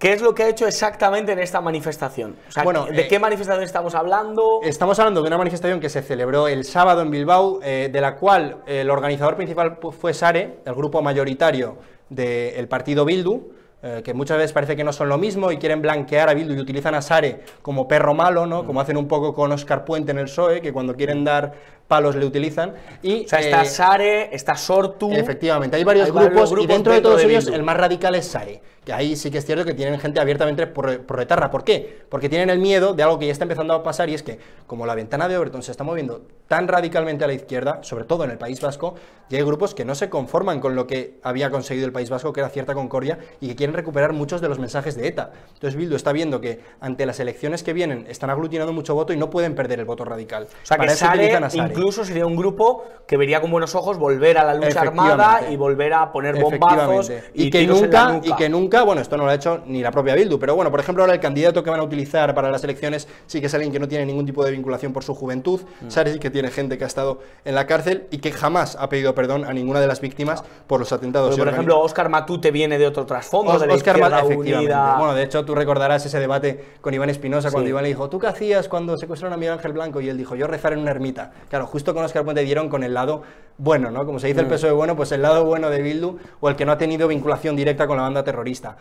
[0.00, 2.34] ¿Qué es lo que ha hecho exactamente en esta manifestación?
[2.64, 4.60] bueno, ¿De qué eh, manifestación estamos hablando?
[4.62, 8.16] Estamos hablando de una manifestación que se celebró el sábado en Bilbao, eh, de la
[8.16, 11.76] cual el organizador principal fue Sare, el grupo mayoritario
[12.08, 15.80] del partido Bildu, eh, que muchas veces parece que no son lo mismo y quieren
[15.80, 18.66] blanquear a Bildu y utilizan a Sare como perro malo, ¿no?
[18.66, 21.54] Como hacen un poco con Oscar Puente en el PSOE, que cuando quieren dar
[21.88, 22.74] palos le utilizan.
[23.02, 25.12] Y, o sea, está eh, Sare, está Sortu.
[25.12, 28.92] Efectivamente, hay varios, grupos, y dentro de todos ellos el más radical es Sare que
[28.92, 31.50] ahí sí que es cierto que tienen gente abiertamente proetarra.
[31.50, 32.02] ¿Por qué?
[32.08, 34.38] Porque tienen el miedo de algo que ya está empezando a pasar y es que,
[34.66, 38.24] como la ventana de Overton se está moviendo tan radicalmente a la izquierda, sobre todo
[38.24, 38.96] en el País Vasco,
[39.28, 42.32] ya hay grupos que no se conforman con lo que había conseguido el País Vasco,
[42.32, 45.30] que era cierta concordia, y que quieren recuperar muchos de los mensajes de ETA.
[45.54, 49.16] Entonces Bildu está viendo que ante las elecciones que vienen están aglutinando mucho voto y
[49.16, 50.48] no pueden perder el voto radical.
[50.50, 54.42] O sea, que Sare, incluso sería un grupo que vería con buenos ojos volver a
[54.42, 59.00] la lucha armada y volver a poner bombazos y, que nunca, y que nunca bueno,
[59.00, 61.20] esto no lo ha hecho ni la propia Bildu, pero bueno, por ejemplo, ahora el
[61.20, 64.04] candidato que van a utilizar para las elecciones sí que es alguien que no tiene
[64.04, 66.18] ningún tipo de vinculación por su juventud, mm.
[66.18, 69.44] que tiene gente que ha estado en la cárcel y que jamás ha pedido perdón
[69.44, 71.36] a ninguna de las víctimas por los atentados.
[71.36, 74.74] por ejemplo, Oscar Matute viene de otro trasfondo, de la Oscar efectivamente.
[74.98, 78.18] Bueno, de hecho, tú recordarás ese debate con Iván Espinosa cuando Iván le dijo, ¿tú
[78.18, 80.00] qué hacías cuando secuestraron a Miguel Ángel Blanco?
[80.00, 81.32] Y él dijo, yo rezar en una ermita.
[81.48, 83.22] Claro, justo con Oscar Puente dieron con el lado
[83.58, 84.06] bueno, ¿no?
[84.06, 84.50] Como se dice el mm.
[84.50, 87.56] PSOE bueno, pues el lado bueno de Bildu o el que no ha tenido vinculación
[87.56, 88.76] directa con la banda terrorista.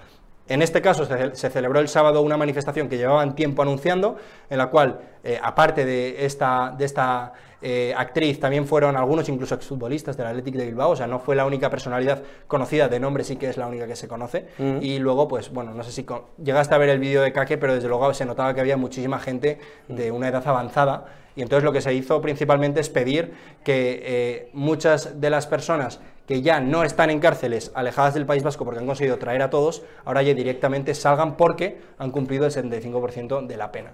[0.50, 4.18] En este caso se, celebró el sábado una manifestación que llevaban tiempo anunciando,
[4.50, 9.56] en la cual, eh, aparte de esta, de esta eh, actriz, también fueron algunos incluso
[9.56, 13.24] exfutbolistas del Athletic de Bilbao, o sea, no fue la única personalidad conocida, de nombre
[13.24, 14.48] sí que es la única que se conoce.
[14.82, 16.06] Y luego, pues bueno, no sé si
[16.44, 19.20] llegaste a ver el vídeo de Kake, pero desde luego se notaba que había muchísima
[19.20, 21.06] gente de una edad avanzada.
[21.36, 26.00] Y entonces lo que se hizo principalmente es pedir que eh, muchas de las personas
[26.28, 29.50] que ya no están en cárceles alejadas del País Vasco porque han conseguido traer a
[29.50, 33.94] todos, ahora ya directamente salgan porque han cumplido el 75% de la pena.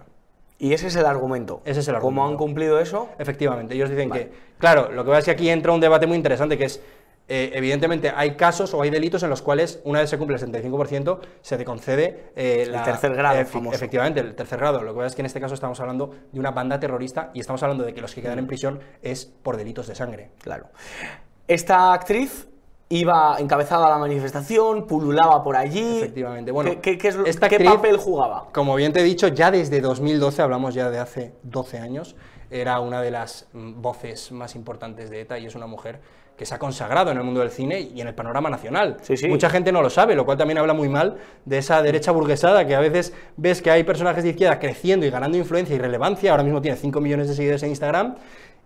[0.57, 1.61] Y ese es el argumento.
[1.65, 2.31] Ese es el ¿Cómo argumento.
[2.31, 3.09] han cumplido eso?
[3.19, 6.15] Efectivamente, ellos dicen que, claro, lo que pasa es que aquí entra un debate muy
[6.15, 6.81] interesante que es,
[7.27, 10.41] eh, evidentemente, hay casos o hay delitos en los cuales, una vez se cumple el
[10.41, 13.75] 75%, se te concede eh, El tercer grado, famoso.
[13.75, 14.81] efectivamente, el tercer grado.
[14.83, 17.39] Lo que pasa es que en este caso estamos hablando de una banda terrorista y
[17.41, 18.23] estamos hablando de que los que Mm.
[18.23, 20.29] quedan en prisión es por delitos de sangre.
[20.41, 20.67] Claro.
[21.47, 22.47] Esta actriz
[22.89, 25.97] iba encabezada la manifestación, pululaba por allí.
[25.97, 26.51] Efectivamente.
[26.51, 28.47] Bueno, ¿Qué, qué- qué es lo- esta qué actriz- papel jugaba?
[28.53, 32.15] Como bien te he dicho, ya desde 2012, hablamos ya de hace 12 años,
[32.51, 35.99] era una de las mm, voces más importantes de ETA y es una mujer
[36.38, 38.97] que se ha consagrado en el mundo del cine y en el panorama nacional.
[39.01, 39.27] Sí, sí.
[39.29, 41.15] Mucha gente no lo sabe, lo cual también habla muy mal
[41.45, 45.09] de esa derecha burguesada que a veces ves que hay personajes de izquierda creciendo y
[45.09, 48.15] ganando influencia y relevancia, ahora mismo tiene 5 millones de seguidores en Instagram,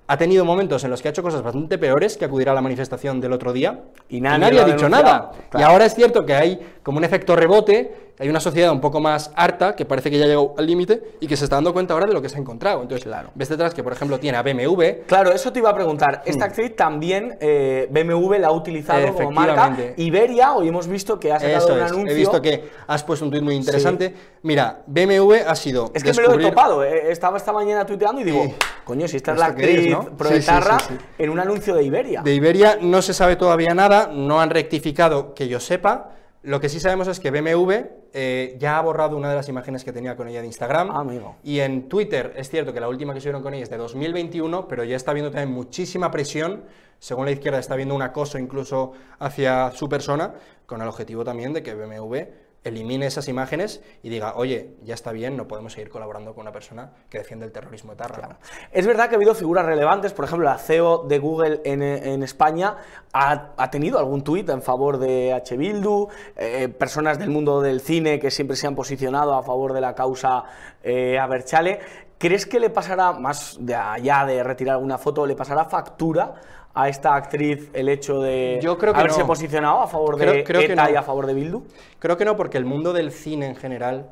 [0.09, 2.61] ha tenido momentos en los que ha hecho cosas bastante peores que acudir a la
[2.61, 5.31] manifestación del otro día Y nadie ha ha dicho nada.
[5.51, 5.59] Claro.
[5.59, 8.99] Y ahora es cierto que hay como un efecto rebote, hay una sociedad un poco
[8.99, 11.93] más harta, que parece que ya llegó al límite y que se está dando cuenta
[11.93, 12.81] ahora de lo que se ha encontrado.
[12.81, 13.29] Entonces, Claro.
[13.33, 16.21] ves detrás que, por ejemplo, tiene a BMW, Claro, eso te iba a preguntar.
[16.25, 19.75] Esta actriz también eh, BMW la ha utilizado como marca.
[19.97, 22.11] Iberia, hoy hemos visto que ha sacado un es, anuncio.
[22.11, 24.13] he visto que has puesto un tuit muy interesante.
[24.43, 26.83] Mira, BMW ha sido Es que me lo he descubrir- topado.
[26.83, 28.55] eh, Estaba esta mañana tuiteando y digo, Sí.
[28.83, 30.01] coño, si esta es la ¿Esto qué es, actriz no?
[30.03, 31.05] Sí, proetarra sí, sí, sí.
[31.23, 32.21] en un anuncio de Iberia.
[32.21, 36.11] De Iberia no se sabe todavía nada, no han rectificado que yo sepa.
[36.41, 37.71] Lo que sí sabemos es que BMW
[38.13, 40.89] eh, ya ha borrado una de las imágenes que tenía con ella de Instagram.
[40.89, 41.35] Ah, amigo.
[41.43, 44.67] Y en Twitter es cierto que la última que subieron con ella es de 2021,
[44.67, 46.63] pero ya está viendo también muchísima presión.
[46.97, 50.33] Según la izquierda está viendo un acoso incluso hacia su persona,
[50.65, 52.17] con el objetivo también de que BMW
[52.63, 56.51] elimine esas imágenes y diga, oye, ya está bien, no podemos seguir colaborando con una
[56.51, 58.27] persona que defiende el terrorismo etarra.
[58.27, 58.35] ¿no?
[58.71, 62.23] Es verdad que ha habido figuras relevantes, por ejemplo, la CEO de Google en, en
[62.23, 62.77] España
[63.13, 65.55] ha, ha tenido algún tuit en favor de H.
[65.57, 69.81] Bildu, eh, personas del mundo del cine que siempre se han posicionado a favor de
[69.81, 70.43] la causa
[70.83, 71.79] eh, Aberchale.
[72.17, 76.35] ¿Crees que le pasará, más de allá de retirar alguna foto, le pasará factura
[76.73, 79.27] a esta actriz el hecho de Yo creo que haberse no.
[79.27, 80.89] posicionado a favor de Creo- creo que ETA no.
[80.91, 81.63] y a favor de Bildu?
[81.99, 84.09] Creo que no, porque el mundo del cine en general,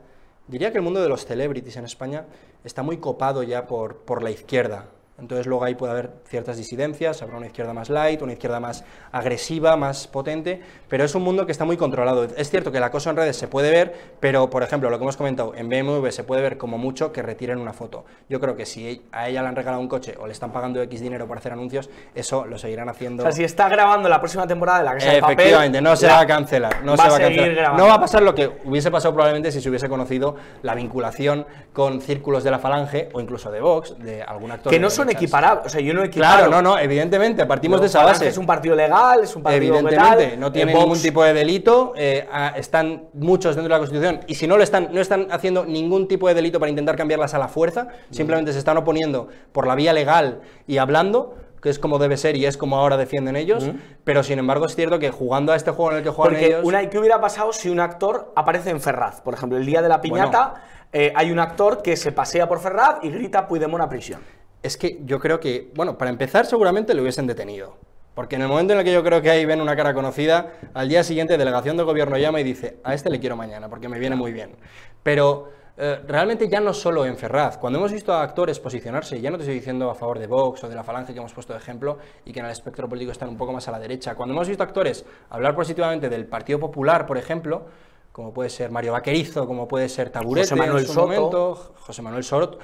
[0.47, 2.25] diría que el mundo de los celebrities en España
[2.63, 4.85] está muy copado ya por, por la izquierda.
[5.19, 8.83] Entonces luego ahí puede haber ciertas disidencias, habrá una izquierda más light, una izquierda más
[9.11, 12.23] agresiva, más potente, pero es un mundo que está muy controlado.
[12.23, 15.03] Es cierto que el acoso en redes se puede ver, pero por ejemplo, lo que
[15.03, 18.05] hemos comentado, en BMW se puede ver como mucho que retiren una foto.
[18.29, 20.81] Yo creo que si a ella le han regalado un coche o le están pagando
[20.83, 23.23] X dinero para hacer anuncios, eso lo seguirán haciendo.
[23.23, 25.39] O sea, si está grabando la próxima temporada de La Casa de Papel...
[25.39, 26.83] Efectivamente, no se va a cancelar.
[26.83, 27.55] No va se va a cancelar.
[27.55, 27.83] grabando.
[27.83, 31.47] No va a pasar lo que hubiese pasado probablemente si se hubiese conocido la vinculación
[31.73, 34.71] con círculos de la Falange o incluso de Vox, de algún actor.
[34.71, 35.65] Que no son equiparables.
[35.65, 36.47] O sea, yo no equiparo...
[36.47, 38.27] Claro, no, no, evidentemente, partimos de esa base.
[38.27, 41.33] Es un partido legal, es un partido Evidentemente, no eh, tiene Vox- ningún tipo de
[41.33, 45.01] delito, eh, ah, están muchos dentro de la Constitución y si no lo están, no
[45.01, 48.77] están haciendo ningún tipo de delito para intentar cambiarlas a la fuerza, simplemente se están
[48.77, 52.77] oponiendo por la vía legal y hablando, que es como debe ser y es como
[52.77, 53.69] ahora defienden ellos,
[54.03, 56.45] pero sin embargo es cierto que jugando a este juego en el que juegan Porque
[56.47, 56.61] ellos...
[56.63, 59.21] una, ¿qué hubiera pasado si un actor aparece en Ferraz?
[59.21, 60.53] Por ejemplo, el día de la piñata
[60.93, 64.21] eh, hay un actor que se pasea por Ferraz y grita Puigdemont a prisión.
[64.63, 67.77] Es que yo creo que, bueno, para empezar seguramente lo hubiesen detenido.
[68.13, 70.53] Porque en el momento en el que yo creo que ahí ven una cara conocida,
[70.73, 73.87] al día siguiente delegación del gobierno llama y dice, a este le quiero mañana, porque
[73.87, 74.55] me viene muy bien.
[75.03, 79.29] Pero eh, realmente ya no solo en Ferraz, cuando hemos visto a actores posicionarse, ya
[79.29, 81.53] no te estoy diciendo a favor de Vox o de la Falange que hemos puesto
[81.53, 84.15] de ejemplo y que en el espectro político están un poco más a la derecha,
[84.15, 87.67] cuando hemos visto actores hablar positivamente del Partido Popular, por ejemplo,
[88.11, 91.05] como puede ser Mario Vaquerizo, como puede ser Taburete José Manuel en su Soto.
[91.05, 92.59] momento, José Manuel Sorot,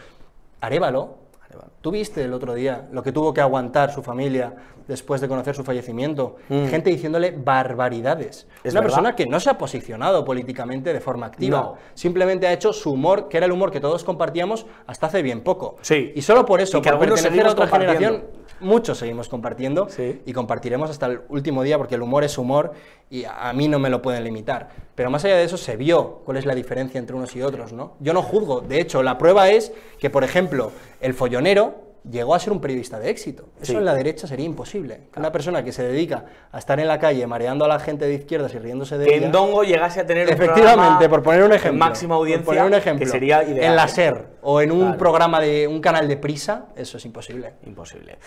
[1.54, 4.54] Arévalo, ¿Tú viste el otro día lo que tuvo que aguantar su familia
[4.88, 6.38] después de conocer su fallecimiento?
[6.48, 8.48] Gente diciéndole barbaridades.
[8.48, 8.68] Mm.
[8.68, 8.96] Es Una verdad.
[8.96, 11.60] persona que no se ha posicionado políticamente de forma activa.
[11.60, 11.76] No.
[11.94, 15.42] Simplemente ha hecho su humor, que era el humor que todos compartíamos hasta hace bien
[15.42, 15.78] poco.
[15.82, 16.12] Sí.
[16.16, 18.24] Y solo por eso, Y que por pertenecer a otra generación,
[18.64, 20.22] muchos seguimos compartiendo Sí.
[20.26, 22.74] y compartiremos hasta el último día porque el humor es humor
[23.10, 24.70] y a mí no me lo pueden limitar.
[24.96, 27.74] Pero más allá de eso se vio cuál es la diferencia entre unos y otros,
[27.74, 27.94] ¿no?
[28.00, 32.40] Yo no juzgo, de hecho la prueba es que por ejemplo, el follonero llegó a
[32.40, 33.46] ser un periodista de éxito.
[33.62, 33.78] Eso Sí.
[33.78, 35.02] en la derecha sería imposible.
[35.14, 38.06] Que Una persona que se dedica a estar en la calle mareando a la gente
[38.06, 41.10] de izquierdas y riéndose de Que ella, en Dongo llegase a tener un Efectivamente, programa
[41.10, 41.80] por poner un ejemplo.
[41.80, 43.06] máxima por audiencia, poner un ejemplo.
[43.06, 43.64] que sería ideal.
[43.64, 43.90] En la ¿eh?
[43.90, 44.98] SER o en un Claro.
[44.98, 47.54] programa de un canal de prisa, eso es imposible.
[47.66, 48.18] Imposible.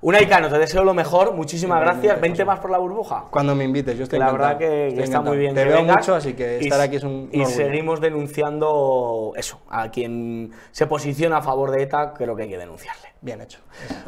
[0.00, 2.20] Unaicano, te deseo lo mejor, muchísimas gracias.
[2.20, 3.24] Vente más por la burbuja.
[3.30, 5.54] Cuando me invites, yo estoy la verdad que, está muy bien.
[5.54, 7.56] Te que veo vengas mucho, así que estar aquí es un, un Y orgullo.
[7.56, 9.60] seguimos denunciando eso.
[9.68, 13.08] A quien se posiciona a favor de ETA, creo que hay que denunciarle.
[13.26, 13.58] Bien hecho.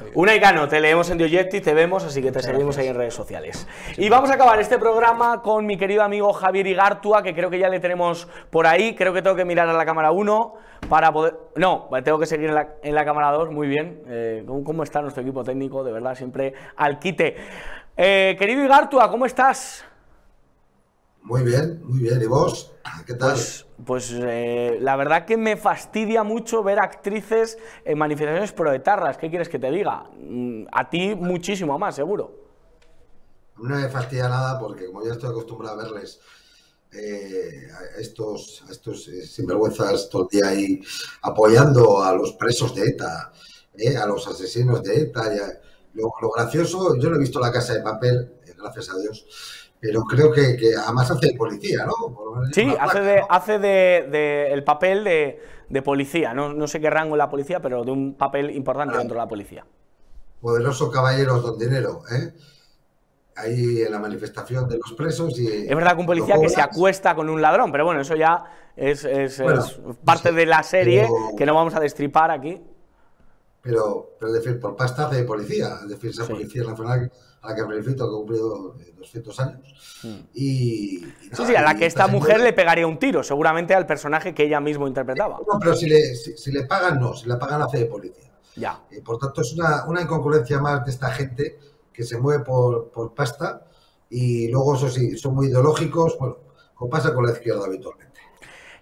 [0.01, 0.13] Bien.
[0.15, 3.67] Unaicano, te leemos en Diogetti, te vemos, así que te seguimos ahí en redes sociales.
[3.97, 7.59] Y vamos a acabar este programa con mi querido amigo Javier Igartua, que creo que
[7.59, 8.95] ya le tenemos por ahí.
[8.95, 10.55] Creo que tengo que mirar a la cámara 1
[10.89, 11.35] para poder...
[11.57, 14.05] No, tengo que seguir en la, cámara 2, muy bien.
[14.07, 15.83] Eh, ¿cómo, está nuestro equipo técnico?
[15.83, 17.35] De verdad, siempre al quite.
[17.97, 19.85] Eh, querido Igartua, ¿cómo estás?
[21.29, 22.23] Muy bien, muy bien.
[22.23, 22.73] ¿Y vos?
[23.07, 23.33] ¿Qué tal?
[23.35, 29.19] Pues, pues eh, la verdad que me fastidia mucho ver actrices en manifestaciones proetarras.
[29.19, 30.05] ¿Qué quieres que te diga?
[30.17, 32.33] Mm, a ti muchísimo más, seguro.
[33.59, 36.19] No me fastidia nada porque como ya estoy acostumbrado a verles
[36.93, 40.81] eh, a estos, estos eh, sinvergüenzas todo el día ahí
[41.21, 43.33] apoyando a los presos de ETA,
[44.03, 45.31] a los asesinos de ETA.
[45.93, 49.27] lo, gracioso, yo no he visto la casa de papel, gracias a Dios,
[49.81, 52.43] pero creo que, además hace de policía, ¿no?
[52.53, 56.35] Sí, hace, de, hace de, el papel de, policía.
[56.35, 59.21] No, no, sé qué rango en la policía, pero de un papel importante dentro de
[59.21, 59.65] la policía.
[60.41, 62.33] Poderoso caballero don dinero, ¿eh?
[63.37, 65.47] Ahí en la manifestación de los presos y...
[65.47, 68.45] Es verdad que un policía que se acuesta con un ladrón, pero bueno, eso ya
[68.75, 69.07] es,
[70.05, 72.61] parte de la serie que no vamos a destripar aquí.
[73.63, 77.13] Pero, pero decir, por pasta hace de policía, es decir, esa policía nacional
[77.49, 80.01] a la que felicito, que ha cumplido 200 años.
[80.03, 80.17] Mm.
[80.35, 80.99] Y,
[81.33, 84.45] sí, sí, a la que esta mujer le pegaría un tiro, seguramente al personaje que
[84.45, 85.39] ella mismo interpretaba.
[85.47, 88.31] No, pero si le, si, le pagan, no, si le pagan hace de policía.
[88.57, 88.83] Ya.
[88.91, 91.59] Y por tanto, es una, una incongruencia más de esta gente
[91.93, 93.65] que se mueve por, por pasta
[94.11, 96.39] y luego, eso sí, son muy ideológicos, bueno,
[96.75, 98.08] como pasa con la izquierda habitualmente.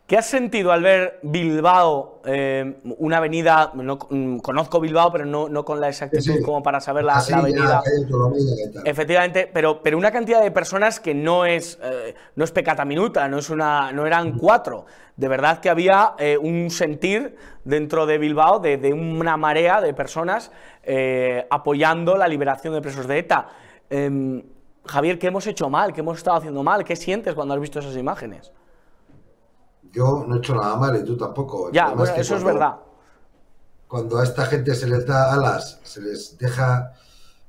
[0.06, 5.48] ¿Qué has sentido al ver Bilbao, eh, una avenida, no, mm, conozco Bilbao, pero no,
[5.48, 7.82] no con la exactitud como para saber la, avenida?
[8.84, 13.26] Efectivamente, pero, pero una cantidad de personas que no es, eh, no es pecata minuta,
[13.26, 14.86] no, es una, no eran cuatro.
[15.16, 17.34] De verdad que había eh, un sentir
[17.64, 20.52] dentro de Bilbao de, de una marea de personas
[21.50, 23.48] apoyando la liberación de presos de ETA.
[23.90, 24.40] Em,
[24.84, 25.92] Javier, ¿qué hemos hecho mal?
[25.92, 26.84] ¿Qué hemos estado haciendo mal?
[26.84, 28.52] ¿Qué sientes cuando has visto esas imágenes?
[29.96, 31.72] Yo no he hecho nada mal y tú tampoco.
[31.72, 32.76] ya, bueno, eso es verdad.
[33.88, 36.92] Cuando a esta gente se les da alas, se les deja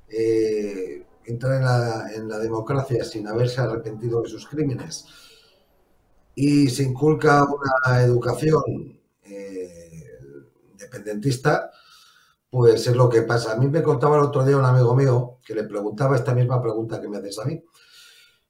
[0.07, 5.05] eh, entrar en la, democracia sin haberse arrepentido de sus crímenes
[6.35, 10.21] y se inculca una educación eh,
[10.71, 11.69] independentista,
[12.49, 13.51] pues es lo que pasa.
[13.51, 16.61] A mí me contaba el otro día un amigo mío que le preguntaba esta misma
[16.61, 17.61] pregunta que me haces a mí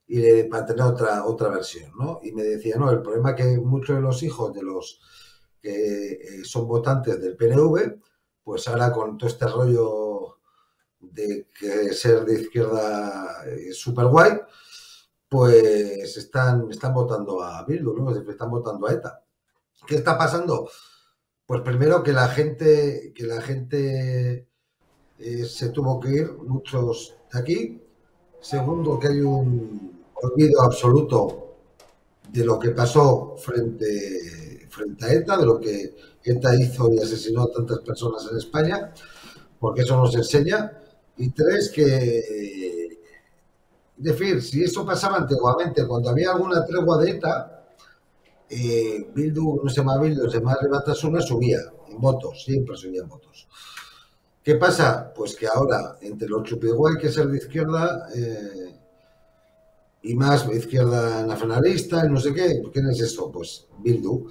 [0.08, 2.20] y para tener otra, otra versión, ¿no?
[2.24, 5.02] Y me decía, no, el problema es que muchos de los hijos de los
[5.62, 8.00] que eh, son votantes del PNV,
[8.44, 10.38] pues ahora con todo este rollo
[11.00, 14.32] de que ser de izquierda es súper guay,
[15.28, 18.16] pues están, están votando a Bildu, ¿no?
[18.16, 19.24] Están votando a ETA.
[19.86, 20.70] ¿Qué está pasando?
[21.46, 24.48] Pues primero que la gente, que la gente
[25.20, 27.82] eh, se tuvo que ir, muchos de aquí.
[28.40, 31.56] Segundo, que hay un, olvido absoluto
[32.32, 37.44] de lo que pasó frente, frente a ETA, de lo que ETA hizo y asesinó
[37.44, 38.94] a tantas personas en España,
[39.60, 40.74] porque eso nos enseña.
[41.18, 43.00] Y tres, que,
[43.96, 47.66] decir, si eso pasaba antiguamente, cuando había alguna tregua de ETA,
[48.50, 51.60] eh, Bildu, no se llama Bildu, se llama Batasuna, subía
[51.90, 53.48] en votos, siempre subía en votos.
[54.44, 55.12] ¿Qué pasa?
[55.14, 58.77] Pues que ahora, entre los chupiguay, que es el de izquierda, eh,
[60.08, 62.62] y más izquierda nacionalista y no sé qué.
[62.72, 63.30] ¿Quién es eso?
[63.32, 64.28] Pues Bildu.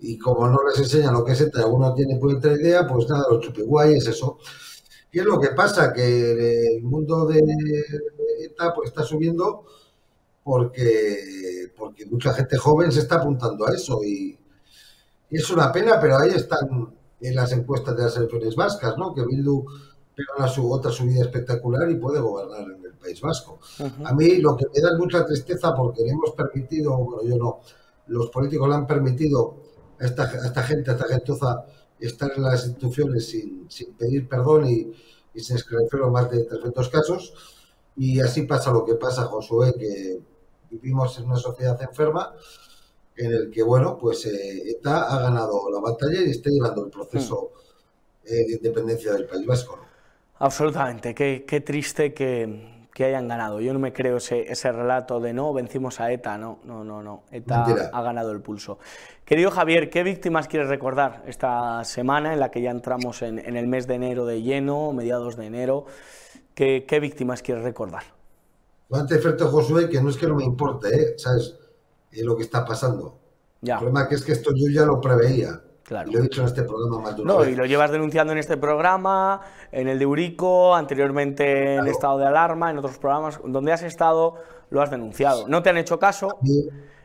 [0.00, 3.26] Y como no les enseña lo que es ETA, uno tiene otra idea, pues nada,
[3.30, 4.38] lo chupiguay es eso.
[5.10, 5.92] ¿Qué es lo que pasa?
[5.92, 7.40] Que el mundo de
[8.44, 9.64] ETA pues, está subiendo
[10.44, 14.38] porque, porque mucha gente joven se está apuntando a eso y,
[15.30, 19.14] y es una pena, pero ahí están en las encuestas de las elecciones vascas, ¿no?
[19.14, 19.64] Que Bildu
[20.14, 23.58] pega una su, otra subida espectacular y puede gobernar en el País Vasco.
[24.04, 27.60] A mí lo que me da mucha tristeza porque le hemos permitido, bueno, yo no,
[28.08, 29.56] los políticos le han permitido
[29.98, 31.64] a esta, esta gente, a esta gentuza,
[31.98, 34.92] estar en las instituciones sin, sin pedir perdón y,
[35.34, 37.34] y sin esclarecer más de 300 casos.
[37.96, 40.20] Y así pasa lo que pasa, Josué, que
[40.70, 42.34] vivimos en una sociedad enferma
[43.16, 46.90] en el que, bueno, pues eh, ETA ha ganado la batalla y está llevando el
[46.90, 47.52] proceso
[48.24, 49.78] eh, de independencia del País Vasco.
[50.40, 53.60] Absolutamente, qué, qué triste que, que hayan ganado.
[53.60, 57.02] Yo no me creo ese, ese relato de no, vencimos a ETA, no, no, no,
[57.02, 57.24] no.
[57.30, 58.78] ETA ha ganado el pulso.
[59.26, 63.66] Querido Javier, ¿qué víctimas quieres recordar esta semana en la que ya entramos en, el
[63.66, 65.84] mes de enero de lleno, mediados de enero?
[66.54, 68.04] ¿Qué, qué víctimas quieres recordar?
[68.90, 71.14] Antes, Ferto Josué, que no es que no me importe, ¿eh?
[71.18, 71.58] ¿sabes?
[72.12, 73.18] lo que está pasando.
[73.60, 73.74] Ya.
[73.74, 75.60] El problema es que esto yo ya lo preveía.
[75.90, 76.08] Claro.
[76.12, 79.40] lo he dicho en este programa más No, y lo llevas denunciando en este programa,
[79.72, 83.40] en el de Urico, anteriormente en estado de alarma, en otros programas.
[83.44, 84.36] Donde has estado,
[84.70, 85.48] lo has denunciado.
[85.48, 86.38] No te han hecho caso.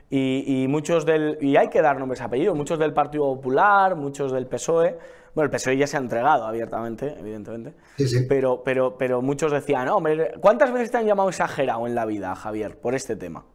[0.07, 1.39] y, muchos del.
[1.41, 4.99] Y hay que dar nombres y apellidos, muchos del Partido Popular, muchos del PSOE.
[5.33, 7.73] Bueno, el PSOE ya se ha entregado abiertamente, evidentemente.
[7.97, 8.25] Sí, sí.
[8.29, 12.35] Pero, pero, pero muchos decían, hombre, ¿cuántas veces te han llamado exagerado en la vida,
[12.35, 13.45] Javier, por este tema?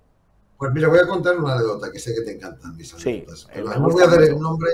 [0.59, 3.47] Pues mira, voy a contar una anécdota que sé que te encantan mis anécdotas.
[3.55, 4.71] Sí, no voy a dar el nombre,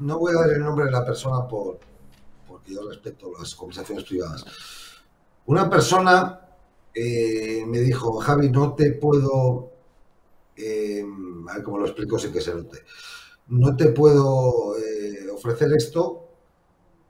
[0.00, 1.78] no voy a dar el nombre de la persona por,
[2.46, 4.44] porque yo respeto las conversaciones privadas.
[5.46, 6.40] Una persona
[6.94, 9.70] eh, me dijo, Javi, no te puedo
[10.56, 11.04] eh,
[11.48, 12.78] a ver cómo lo explico sin que se note.
[13.48, 16.28] No te puedo eh, ofrecer esto,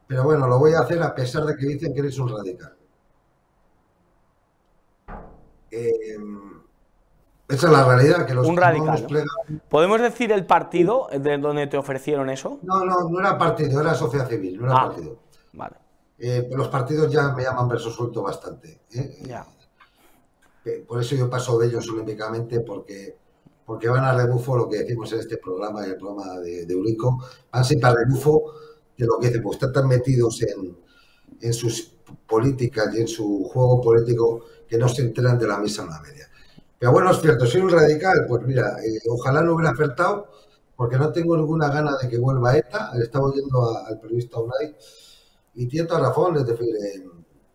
[0.07, 2.77] pero bueno, lo voy a hacer a pesar de que dicen que eres un radical.
[5.71, 6.17] Eh,
[7.49, 9.07] esa es la realidad, que los un radical.
[9.69, 12.59] ¿Podemos decir el partido de donde te ofrecieron eso?
[12.63, 15.19] No, no, no era partido, era sociedad civil, no era ah, partido.
[15.53, 15.77] Vale.
[16.51, 18.83] los partidos ya me llaman verso suelto bastante.
[19.23, 19.47] Ya.
[20.89, 23.19] Por eso yo paso de ellos olímpicamente, porque
[23.65, 26.73] porque van a rebufo lo que decimos en este programa y el programa de, de
[26.73, 27.19] Eurico,
[27.51, 28.53] van siempre a rebufo
[28.97, 30.79] de lo que dicen, pues están tan metidos en,
[31.41, 31.93] en sus
[32.27, 36.01] políticas y en su juego político que no se enteran de la misa en la
[36.01, 36.29] media.
[36.79, 40.29] Pero bueno, es cierto, soy un radical, pues mira, eh, ojalá no hubiera acertado,
[40.77, 44.77] porque no tengo ninguna gana de que vuelva ETA, estaba oyendo al periodista Unai,
[45.55, 47.05] y tiene toda razón, es decir, eh,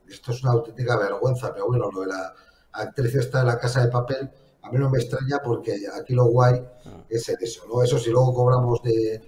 [0.10, 2.34] esto es una auténtica vergüenza, pero bueno, lo de la
[2.74, 4.32] actriz está en la casa de papel,
[4.64, 7.04] a mí no me extraña porque aquí lo guay ah.
[7.10, 7.84] es eso, ¿no?
[7.84, 9.22] Eso si luego cobramos de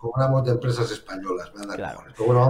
[0.00, 1.52] cobramos de empresas españolas.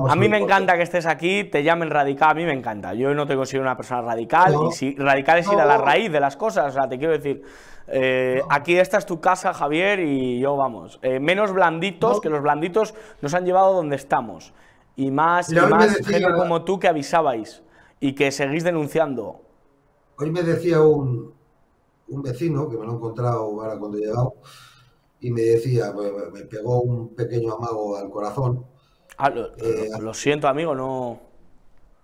[0.09, 2.95] a mí me encanta que estés aquí, te llamen radical, a mí me encanta.
[2.95, 6.13] Yo no te considero una persona radical, y si radical es ir a la raíz
[6.13, 7.43] de las cosas, o sea, te quiero decir,
[7.89, 12.41] eh, aquí esta es tu casa, Javier, y yo, vamos, eh, menos blanditos, que los
[12.41, 14.55] blanditos nos han llevado donde estamos,
[14.95, 17.65] y más, y más gente como tú que avisabais
[17.99, 19.41] y que seguís denunciando.
[20.19, 21.35] Hoy me decía un,
[22.07, 24.35] un vecino, que me lo he encontrado ahora cuando he llegado,
[25.21, 28.65] y me decía, pues, me pegó un pequeño amago al corazón.
[29.19, 31.21] Ah, lo, eh, siento, amigo, no.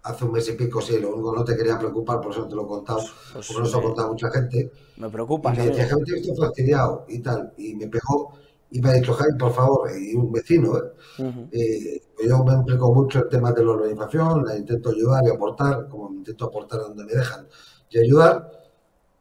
[0.02, 2.54] Hace un mes y pico, sí, lo único no te quería preocupar, por eso te
[2.54, 3.00] lo he contado,
[3.32, 4.70] pues, porque no se lo ha contado mucha gente.
[4.98, 5.54] Me preocupa.
[5.54, 8.34] Y me decía, Javi, estoy fastidiado y tal, y me pegó,
[8.70, 11.48] y me ha dicho, Javi, por favor, y un vecino, ¿eh?
[11.52, 16.12] eh yo me implico mucho el tema de la organización, intento ayudar y aportar, como
[16.12, 17.48] intento aportar donde me dejan,
[17.90, 18.50] y ayudar,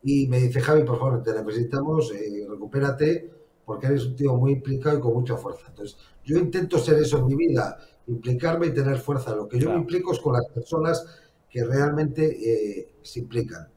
[0.04, 3.35] y me dice, Javi, por favor, te necesitamos, eh, recupérate,
[3.66, 5.66] porque eres un tío muy implicado y con mucha fuerza.
[5.70, 9.36] Entonces, yo intento ser eso en mi vida, implicarme y tener fuerza.
[9.36, 11.05] Lo que yo me implico es con las personas
[11.49, 13.68] que realmente eh, se implican.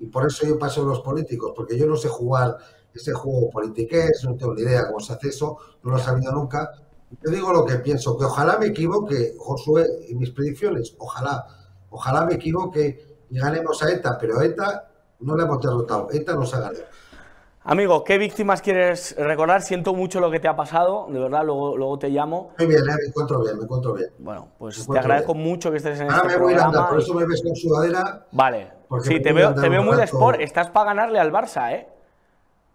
[0.00, 2.56] Y por eso yo paso a los políticos, porque yo no sé jugar
[2.94, 6.32] ese juego politiqués, no tengo ni idea cómo se hace eso, no lo he sabido
[6.32, 6.70] nunca.
[7.24, 11.46] Yo digo lo que pienso, que ojalá me equivoque, Josué, en mis predicciones, ojalá,
[11.90, 14.90] ojalá me equivoque y ganemos a ETA, pero ETA
[15.20, 16.08] no le hemos derrotado.
[16.12, 16.84] ETA nos ha ganado.
[17.70, 19.60] Amigo, ¿qué víctimas quieres recordar?
[19.60, 22.52] Siento mucho lo que te ha pasado, de verdad, luego, luego te llamo.
[22.56, 24.08] Muy bien, eh, me encuentro bien, me encuentro bien.
[24.20, 26.98] Bueno, pues te agradezco mucho que estés en Ahora este me voy a andar, por
[26.98, 28.24] eso me ves con sudadera.
[28.32, 31.86] Vale, sí, te veo, te veo muy de sport, estás para ganarle al Barça, ¿eh?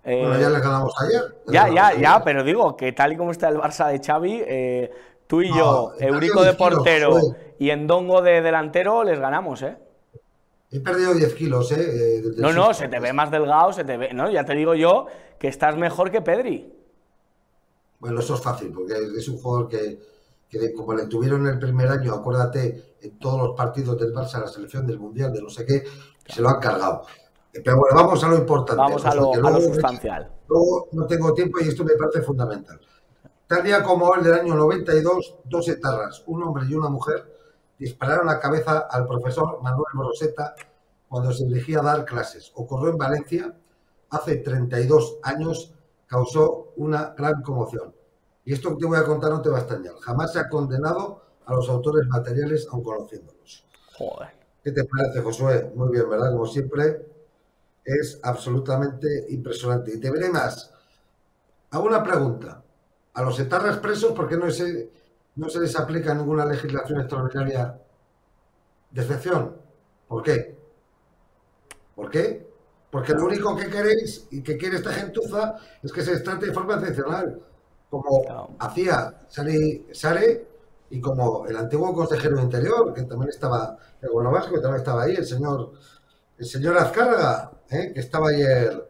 [0.04, 1.24] bueno, ya le ganamos ayer.
[1.48, 4.92] Ya, ya, ya, pero digo que tal y como está el Barça de Xavi, eh,
[5.26, 7.18] tú y yo, Eurico de portero
[7.58, 9.76] y Endongo de delantero, les ganamos, ¿eh?
[10.74, 12.18] He perdido 10 kilos, ¿eh?
[12.18, 14.12] eh no, no, se te ve más delgado, se te ve.
[14.12, 15.06] No, ya te digo yo
[15.38, 16.74] que estás mejor que Pedri.
[18.00, 22.16] Bueno, eso es fácil, porque es un jugador que, como le tuvieron el primer año,
[22.16, 25.84] acuérdate, en todos los partidos del Barça, la selección del Mundial, de no sé qué,
[26.26, 27.04] se lo han cargado.
[27.52, 28.82] Pero bueno, vamos a lo importante.
[28.82, 30.32] Vamos a lo, a lo sustancial.
[30.48, 32.82] Luego no tengo tiempo y esto me parece fundamental.
[33.46, 37.33] Tal día como el del año 92, dos etarras, un hombre y una mujer,
[37.84, 40.56] dispararon la cabeza al profesor Manuel Moroseta
[41.10, 42.52] cuando se dirigía a dar clases.
[42.56, 43.54] Ocurrió en Valencia
[44.10, 45.74] hace 32 años,
[46.08, 47.94] causó una gran conmoción.
[48.46, 49.96] Y esto que te voy a contar no te va a extrañar.
[50.00, 53.66] Jamás se ha condenado a los autores materiales aun conociéndolos.
[53.98, 54.30] Joder.
[54.64, 55.72] ¿Qué te parece, Josué?
[55.76, 56.32] Muy bien, ¿verdad?
[56.32, 57.06] Como siempre,
[57.84, 59.94] es absolutamente impresionante.
[59.94, 60.74] Y te veré más.
[61.72, 62.64] Hago una pregunta.
[63.14, 64.64] A los etarras presos, ¿por qué no es
[65.36, 67.80] no se les aplica ninguna legislación extraordinaria
[68.92, 69.56] de excepción.
[70.08, 70.56] ¿Por qué?
[71.96, 72.48] ¿Por qué?
[72.92, 76.48] Porque lo único que queréis y que quiere esta gentuza es que se les trate
[76.48, 77.42] de forma excepcional,
[77.90, 80.48] como hacía Sari Sare
[80.92, 85.16] y como el antiguo consejero interior, que también estaba, el vasco, que también estaba ahí,
[85.16, 85.72] el señor,
[86.38, 87.92] el señor Azcárraga, ¿eh?
[87.94, 88.90] que estaba ayer,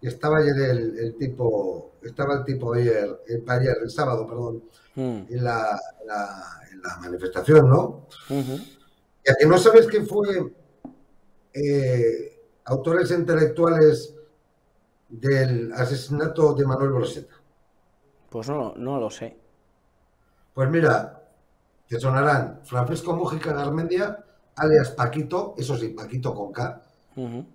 [0.00, 4.62] que estaba ayer el, tipo, estaba el tipo ayer, el, ayer, el sábado, perdón,
[4.96, 5.26] Mm.
[5.28, 5.80] en, la,
[7.00, 8.06] manifestación, ¿no?
[8.28, 10.52] Y a que no sabes que fue
[11.52, 12.34] eh,
[12.64, 14.14] autores intelectuales
[15.08, 17.34] del asesinato de Manuel Broseta?
[18.28, 19.36] Pues no, no lo sé.
[20.52, 21.22] Pues mira,
[21.88, 24.24] te sonarán Francisco Mújica Garmendia,
[24.56, 26.82] alias Paquito, eso sí, Paquito con K.
[27.16, 27.46] No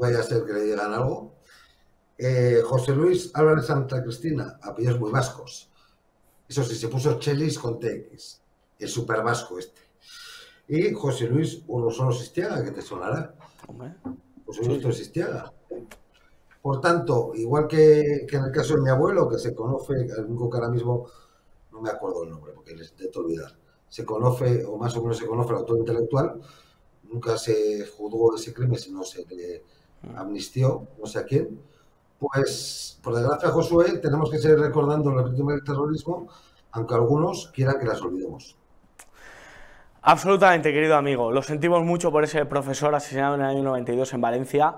[0.00, 1.34] vaya a ser que le digan algo.
[2.18, 5.71] Eh, José Luis Álvarez Santa Cristina, apellidos muy vascos.
[6.52, 8.42] Eso sí, se puso Chelis con TX,
[8.78, 9.80] el super vasco este.
[10.68, 13.34] Y José Luis Urrosolos Sistiaga, que te sonará.
[14.44, 15.50] José Luis Sistiaga.
[16.60, 20.50] Por tanto, igual que, en el caso de mi abuelo, que se conoce, el único
[20.50, 21.06] que ahora mismo
[21.70, 23.56] no me acuerdo el nombre, porque les intento olvidar,
[23.88, 26.38] se conoce, o más o menos se conoce el autor intelectual,
[27.04, 29.64] nunca se juzgó ese crimen, sino se le
[30.16, 31.62] amnistió, no sé a quién.
[32.22, 36.28] Pues, por desgracia, Josué, tenemos que seguir recordando las víctimas del terrorismo,
[36.70, 38.56] aunque algunos quieran que las olvidemos.
[40.02, 41.32] Absolutamente, querido amigo.
[41.32, 44.76] Lo sentimos mucho por ese profesor asesinado en el año 92 en Valencia.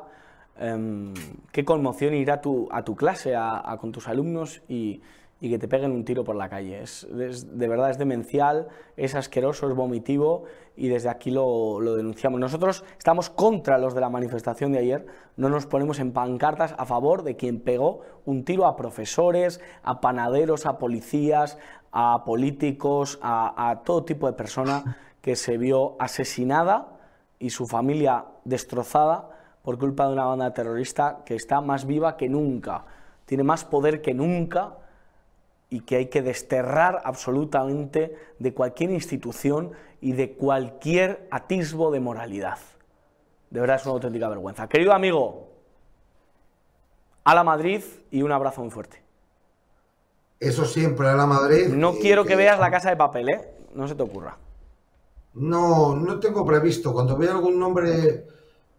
[0.58, 1.12] Em,
[1.52, 5.02] qué conmoción ir a tu, a tu clase a, con tus alumnos y,
[5.38, 6.80] que te peguen un tiro por la calle.
[6.80, 10.44] Es, de verdad es demencial, es asqueroso, es vomitivo
[10.76, 12.40] y desde aquí lo, lo, denunciamos.
[12.40, 15.06] Nosotros estamos contra los de la manifestación de ayer,
[15.36, 20.00] no nos ponemos en pancartas a favor de quien pegó un tiro a profesores, a
[20.00, 21.58] panaderos, a policías,
[21.92, 26.98] a políticos, a, a todo tipo de persona que se vio asesinada
[27.38, 29.30] y su familia destrozada
[29.62, 32.84] por culpa de una banda terrorista que está más viva que nunca,
[33.24, 34.76] tiene más poder que nunca
[35.70, 42.58] y que hay que desterrar absolutamente de cualquier institución y de cualquier atisbo de moralidad.
[43.50, 44.68] De verdad es una auténtica vergüenza.
[44.68, 45.48] Querido amigo,
[47.24, 49.02] a la Madrid y un abrazo muy fuerte.
[50.38, 51.68] Eso siempre a la Madrid.
[51.68, 53.40] No quiero que, veas la casa de papel, ¿eh?
[53.74, 54.36] No se te ocurra.
[55.34, 56.92] No, no tengo previsto.
[56.92, 58.26] Cuando vea algún nombre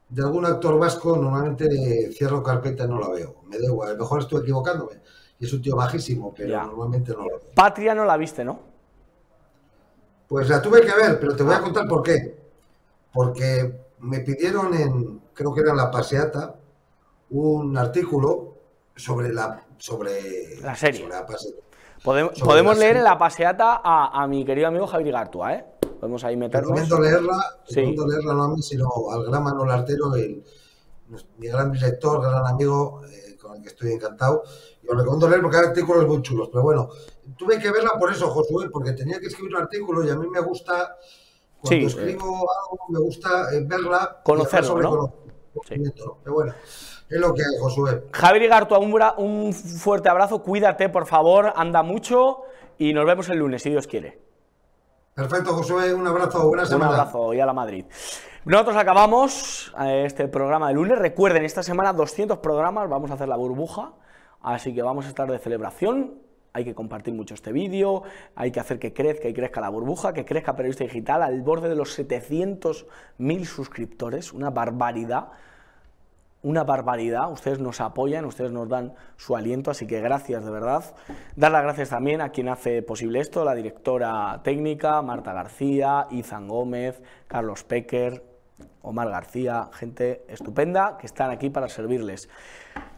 [0.10, 3.42] de algún actor vasco, normalmente cierro carpeta y no la veo.
[3.48, 5.02] Me da igual, a lo mejor estoy equivocándome.
[5.40, 7.40] Y es un tío bajísimo, pero normalmente no lo.
[7.54, 8.60] Patria no la viste, ¿no?
[10.28, 12.38] Pues la tuve que ver, pero te voy a contar por qué.
[13.14, 16.56] Porque me pidieron en, creo que era en la paseata,
[17.30, 18.56] un artículo
[18.96, 21.08] sobre la sobre la serie.
[22.04, 25.66] podemos, podemos leer en la paseata a, a, mi querido amigo Javier Gartua, ¿eh?
[26.00, 26.70] Podemos ahí meternos.
[26.70, 30.12] Recomiendo leerla, recomiendo leerla no a mí, sino al gran Manuel Artero,
[31.38, 34.44] mi gran director, gran amigo, eh, con el que estoy encantado.
[34.86, 36.50] Y os recomiendo leer porque hay artículos muy chulos.
[36.52, 36.90] Pero bueno,
[37.38, 40.28] tuve que verla por eso, Josué, porque tenía que escribir un artículo y a mí
[40.28, 40.98] me gusta,
[41.60, 44.22] cuando escribo algo, me gusta eh, verla.
[44.24, 45.14] Conocerlo, ¿no?
[46.24, 46.54] Pero bueno.
[47.08, 48.06] Es lo que hay, Josué.
[48.12, 52.42] Javier Igartua, un, un fuerte abrazo, cuídate, por favor, anda mucho
[52.80, 54.20] y nos vemos el lunes, si Dios quiere.
[55.14, 56.90] Perfecto, Josué, un abrazo, buena semana.
[56.90, 57.86] Un abrazo y a la Madrid.
[58.44, 60.98] Nosotros acabamos eh, este programa de lunes.
[60.98, 63.94] Recuerden, esta semana 200 programas, vamos a hacer la burbuja,
[64.54, 66.16] así que vamos a estar de celebración.
[66.54, 68.04] Hay que compartir mucho este vídeo,
[68.36, 71.68] hay que hacer que crezca y crezca la burbuja, que crezca Periodista Digital al borde
[71.68, 75.32] de los 700.000 suscriptores, una barbaridad
[76.46, 77.32] una barbaridad.
[77.32, 80.96] Ustedes nos apoyan, ustedes nos dan su aliento, así que gracias de verdad.
[81.36, 86.48] Dar las gracias también a quien hace posible esto, la directora técnica, Marta García, Izan
[86.48, 88.35] Gómez, Carlos Pecker,
[88.82, 92.30] Omar García, gente estupenda que están aquí para servirles.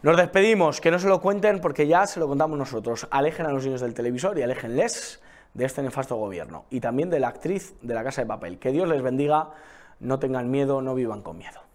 [0.02, 3.08] Nos despedimos, que no se lo cuenten porque ya se lo contamos nosotros.
[3.10, 5.20] Alejen a los niños del televisor y aléjenles
[5.54, 8.58] de este nefasto gobierno y también de la actriz de la Casa de Papel.
[8.58, 9.50] Que Dios les bendiga,
[10.00, 11.67] no tengan miedo, no vivan con miedo.